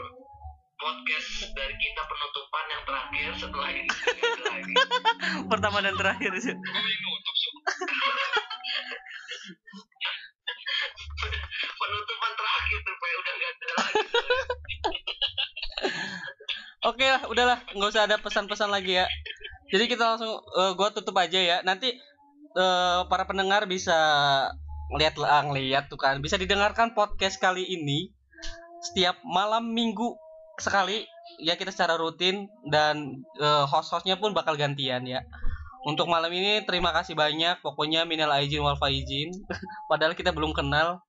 [1.09, 3.89] podcast dari kita penutupan yang terakhir setelah ini.
[4.45, 4.73] Lagi
[5.49, 6.93] pertama dan terakhir sih Gue
[11.81, 14.05] penutupan terakhir tuh udah gak ada lagi.
[16.93, 19.09] Oke lah, udahlah, nggak usah ada pesan-pesan lagi ya.
[19.73, 21.57] Jadi kita langsung, eh, gua tutup aja ya.
[21.65, 21.89] Nanti
[22.53, 23.97] eh, para pendengar bisa
[24.93, 28.13] ngeliat lah, ngeliat tuh kan, bisa didengarkan podcast kali ini
[28.85, 30.28] setiap malam minggu
[30.61, 31.07] sekali
[31.39, 35.23] ya kita secara rutin dan eh, host-hostnya pun bakal gantian ya.
[35.87, 39.31] Untuk malam ini terima kasih banyak, pokoknya minal aijin wal faizin.
[39.91, 40.99] Padahal kita belum kenal.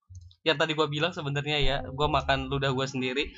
[0.41, 3.29] Yang tadi gua bilang sebenarnya ya, gua makan ludah gua sendiri.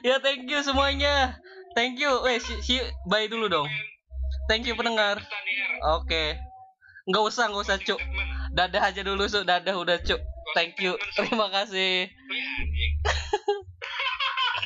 [0.00, 1.36] Ya thank you semuanya.
[1.76, 2.24] Thank you.
[2.24, 3.68] Weh, si, si bye dulu dong.
[4.48, 5.20] Thank you pendengar.
[6.00, 6.40] Oke.
[7.04, 8.00] Nggak usah, nggak usah, Cuk.
[8.50, 9.46] Dadah aja dulu, Su.
[9.46, 10.20] Dadah udah, Cuk.
[10.54, 10.98] Thank you.
[11.14, 12.10] Terima kasih.